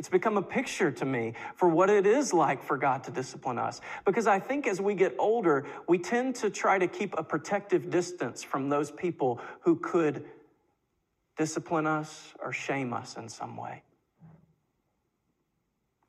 It's 0.01 0.09
become 0.09 0.35
a 0.35 0.41
picture 0.41 0.89
to 0.89 1.05
me 1.05 1.35
for 1.53 1.69
what 1.69 1.91
it 1.91 2.07
is 2.07 2.33
like 2.33 2.63
for 2.63 2.75
God 2.75 3.03
to 3.03 3.11
discipline 3.11 3.59
us. 3.59 3.81
Because 4.03 4.25
I 4.25 4.39
think 4.39 4.65
as 4.65 4.81
we 4.81 4.95
get 4.95 5.13
older, 5.19 5.63
we 5.87 5.99
tend 5.99 6.33
to 6.37 6.49
try 6.49 6.79
to 6.79 6.87
keep 6.87 7.15
a 7.19 7.23
protective 7.23 7.91
distance 7.91 8.41
from 8.41 8.67
those 8.67 8.89
people 8.89 9.39
who 9.59 9.75
could 9.75 10.25
discipline 11.37 11.85
us 11.85 12.33
or 12.43 12.51
shame 12.51 12.93
us 12.93 13.15
in 13.15 13.29
some 13.29 13.55
way. 13.55 13.83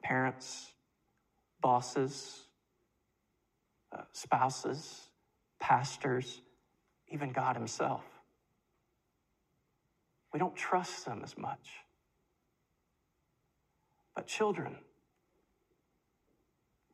Parents, 0.03 0.73
bosses, 1.61 2.47
uh, 3.95 4.05
spouses, 4.13 5.03
pastors, 5.61 6.41
even 7.11 7.31
God 7.31 7.57
Himself. 7.57 8.05
We 10.33 10.39
don't 10.39 10.57
trust 10.57 11.05
them 11.05 11.21
as 11.23 11.37
much. 11.37 11.82
But 14.15 14.27
children, 14.27 14.77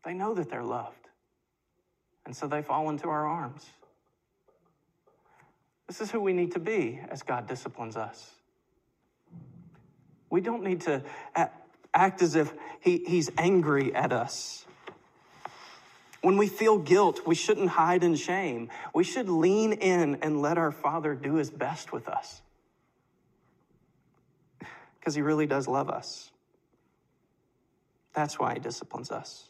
they 0.05 0.15
know 0.15 0.35
that 0.35 0.51
they're 0.51 0.63
loved. 0.63 1.09
And 2.25 2.37
so 2.37 2.47
they 2.47 2.63
fall 2.63 2.91
into 2.91 3.09
our 3.09 3.27
arms. 3.27 3.67
This 5.87 6.01
is 6.01 6.11
who 6.11 6.21
we 6.21 6.33
need 6.33 6.53
to 6.53 6.59
be 6.59 7.01
as 7.09 7.23
God 7.23 7.49
disciplines 7.49 7.97
us. 7.97 8.31
We 10.31 10.43
don't 10.43 10.63
need 10.63 10.83
to 10.83 11.03
act 11.95 12.23
as 12.23 12.35
if 12.35 12.53
he, 12.81 13.03
He's 13.07 13.31
angry 13.39 13.95
at 13.95 14.13
us. 14.13 14.67
When 16.21 16.37
we 16.37 16.49
feel 16.49 16.79
guilt, 16.79 17.23
we 17.27 17.35
shouldn't 17.35 17.71
hide 17.71 18.05
in 18.05 18.15
shame. 18.17 18.69
We 18.93 19.05
should 19.05 19.29
lean 19.29 19.73
in 19.73 20.17
and 20.17 20.43
let 20.43 20.59
our 20.59 20.73
Father 20.73 21.15
do 21.15 21.35
His 21.35 21.51
best 21.51 21.93
with 21.93 22.09
us. 22.09 22.43
Because 24.99 25.15
He 25.15 25.23
really 25.23 25.47
does 25.47 25.67
love 25.67 25.89
us. 25.89 26.31
That's 28.19 28.37
why 28.37 28.55
he 28.55 28.59
disciplines 28.59 29.13
us. 29.13 29.49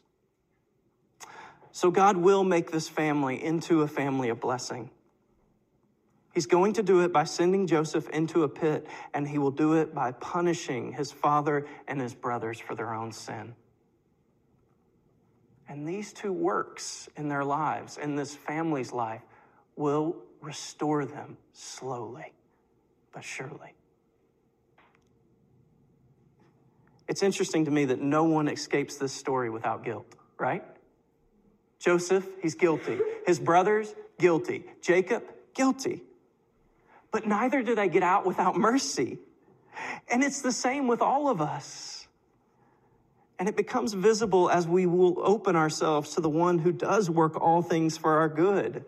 So 1.72 1.90
God 1.90 2.18
will 2.18 2.44
make 2.44 2.70
this 2.70 2.86
family 2.86 3.42
into 3.42 3.80
a 3.80 3.88
family 3.88 4.28
of 4.28 4.40
blessing. 4.40 4.90
He's 6.34 6.44
going 6.44 6.74
to 6.74 6.82
do 6.82 7.00
it 7.00 7.10
by 7.10 7.24
sending 7.24 7.66
Joseph 7.66 8.10
into 8.10 8.42
a 8.42 8.48
pit, 8.48 8.86
and 9.14 9.26
he 9.26 9.38
will 9.38 9.50
do 9.50 9.72
it 9.72 9.94
by 9.94 10.12
punishing 10.12 10.92
his 10.92 11.10
father 11.10 11.66
and 11.86 11.98
his 11.98 12.12
brothers 12.12 12.60
for 12.60 12.74
their 12.74 12.92
own 12.92 13.10
sin. 13.10 13.54
And 15.66 15.88
these 15.88 16.12
two 16.12 16.34
works 16.34 17.08
in 17.16 17.30
their 17.30 17.46
lives, 17.46 17.96
in 17.96 18.16
this 18.16 18.34
family's 18.34 18.92
life, 18.92 19.22
will 19.76 20.14
restore 20.42 21.06
them 21.06 21.38
slowly 21.54 22.34
but 23.14 23.24
surely. 23.24 23.77
It's 27.08 27.22
interesting 27.22 27.64
to 27.64 27.70
me 27.70 27.86
that 27.86 28.00
no 28.00 28.24
one 28.24 28.48
escapes 28.48 28.96
this 28.96 29.12
story 29.12 29.48
without 29.48 29.82
guilt, 29.82 30.14
right? 30.38 30.62
Joseph, 31.78 32.26
he's 32.42 32.54
guilty. 32.54 32.98
His 33.26 33.38
brothers, 33.38 33.94
guilty. 34.18 34.64
Jacob, 34.82 35.24
guilty. 35.54 36.02
But 37.10 37.26
neither 37.26 37.62
do 37.62 37.74
they 37.74 37.88
get 37.88 38.02
out 38.02 38.26
without 38.26 38.56
mercy. 38.56 39.18
And 40.08 40.22
it's 40.22 40.42
the 40.42 40.52
same 40.52 40.86
with 40.86 41.00
all 41.00 41.28
of 41.28 41.40
us. 41.40 42.08
And 43.38 43.48
it 43.48 43.56
becomes 43.56 43.94
visible 43.94 44.50
as 44.50 44.66
we 44.66 44.84
will 44.84 45.16
open 45.24 45.56
ourselves 45.56 46.14
to 46.16 46.20
the 46.20 46.28
one 46.28 46.58
who 46.58 46.72
does 46.72 47.08
work 47.08 47.40
all 47.40 47.62
things 47.62 47.96
for 47.96 48.18
our 48.18 48.28
good. 48.28 48.84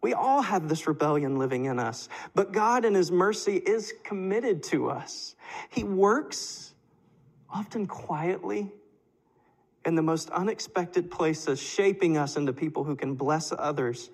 We 0.00 0.14
all 0.14 0.42
have 0.42 0.68
this 0.68 0.88
rebellion 0.88 1.38
living 1.38 1.66
in 1.66 1.78
us, 1.78 2.08
but 2.34 2.50
God 2.50 2.84
in 2.84 2.94
His 2.94 3.12
mercy 3.12 3.56
is 3.56 3.92
committed 4.02 4.64
to 4.64 4.90
us. 4.90 5.36
He 5.68 5.84
works 5.84 6.71
often 7.52 7.86
quietly 7.86 8.70
in 9.84 9.94
the 9.94 10.02
most 10.02 10.30
unexpected 10.30 11.10
places, 11.10 11.60
shaping 11.60 12.16
us 12.16 12.36
into 12.36 12.52
people 12.52 12.84
who 12.84 12.96
can 12.96 13.14
bless 13.14 13.52
others 13.56 14.10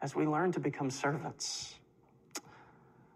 as 0.00 0.14
we 0.14 0.26
learn 0.26 0.52
to 0.52 0.60
become 0.60 0.90
servants. 0.90 1.74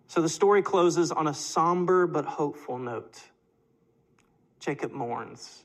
So 0.07 0.21
the 0.21 0.29
story 0.29 0.63
closes 0.63 1.11
on 1.11 1.27
a 1.27 1.35
somber 1.35 2.07
but 2.07 2.25
hopeful 2.25 2.79
note. 2.79 3.21
Jacob 4.61 4.93
mourns. 4.93 5.65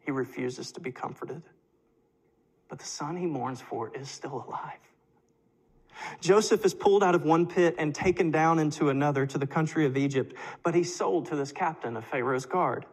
He 0.00 0.10
refuses 0.10 0.72
to 0.72 0.80
be 0.80 0.92
comforted. 0.92 1.42
But 2.68 2.78
the 2.78 2.84
son 2.84 3.16
he 3.16 3.26
mourns 3.26 3.60
for 3.60 3.94
is 3.94 4.10
still 4.10 4.44
alive. 4.46 4.87
Joseph 6.20 6.64
is 6.64 6.74
pulled 6.74 7.02
out 7.02 7.14
of 7.14 7.24
one 7.24 7.46
pit 7.46 7.74
and 7.78 7.94
taken 7.94 8.30
down 8.30 8.58
into 8.58 8.88
another 8.88 9.26
to 9.26 9.38
the 9.38 9.46
country 9.46 9.86
of 9.86 9.96
Egypt, 9.96 10.34
but 10.62 10.74
he's 10.74 10.94
sold 10.94 11.26
to 11.26 11.36
this 11.36 11.52
captain 11.52 11.96
of 11.96 12.04
Pharaoh's 12.04 12.46
guard. 12.46 12.86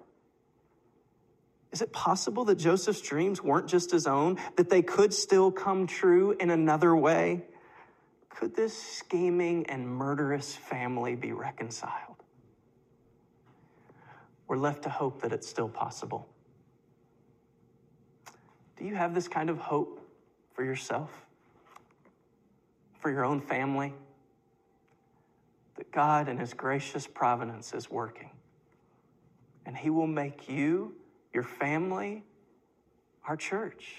Is 1.71 1.81
it 1.81 1.91
possible 1.91 2.45
that 2.45 2.55
Joseph's 2.55 3.01
dreams 3.01 3.43
weren't 3.43 3.67
just 3.67 3.91
his 3.91 4.07
own, 4.07 4.37
that 4.55 4.69
they 4.69 4.81
could 4.81 5.13
still 5.13 5.51
come 5.51 5.87
true 5.87 6.31
in 6.39 6.49
another 6.49 6.95
way? 6.95 7.43
Could 8.29 8.55
this 8.55 8.81
scheming 8.81 9.65
and 9.67 9.87
murderous 9.87 10.55
family 10.55 11.15
be 11.15 11.31
reconciled? 11.31 12.23
We're 14.47 14.57
left 14.57 14.83
to 14.83 14.89
hope 14.89 15.21
that 15.21 15.33
it's 15.33 15.49
still 15.49 15.69
possible. 15.69 16.27
Do 18.77 18.85
you 18.85 18.95
have 18.95 19.15
this 19.15 19.27
kind 19.27 19.49
of 19.49 19.57
hope 19.57 19.99
for 20.53 20.63
yourself? 20.63 21.24
For 23.05 23.11
your 23.11 23.23
own 23.23 23.39
family, 23.39 23.93
that 25.77 25.91
God 25.91 26.27
in 26.27 26.39
His 26.39 26.55
gracious 26.55 27.05
providence 27.05 27.71
is 27.71 27.87
working. 27.87 28.31
And 29.63 29.77
He 29.77 29.91
will 29.91 30.07
make 30.07 30.49
you, 30.49 30.95
your 31.31 31.43
family, 31.43 32.23
our 33.27 33.37
church 33.37 33.91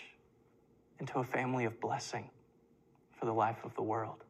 into 0.98 1.20
a 1.20 1.22
family 1.22 1.66
of 1.66 1.80
blessing 1.80 2.28
for 3.12 3.26
the 3.26 3.32
life 3.32 3.58
of 3.62 3.76
the 3.76 3.82
world. 3.82 4.24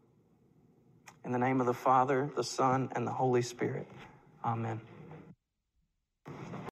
In 1.25 1.33
the 1.33 1.39
name 1.39 1.63
of 1.63 1.67
the 1.67 1.73
Father, 1.73 2.29
the 2.37 2.45
Son, 2.45 2.91
and 2.95 3.07
the 3.07 3.13
Holy 3.13 3.41
Spirit, 3.41 3.87
amen. 4.45 4.79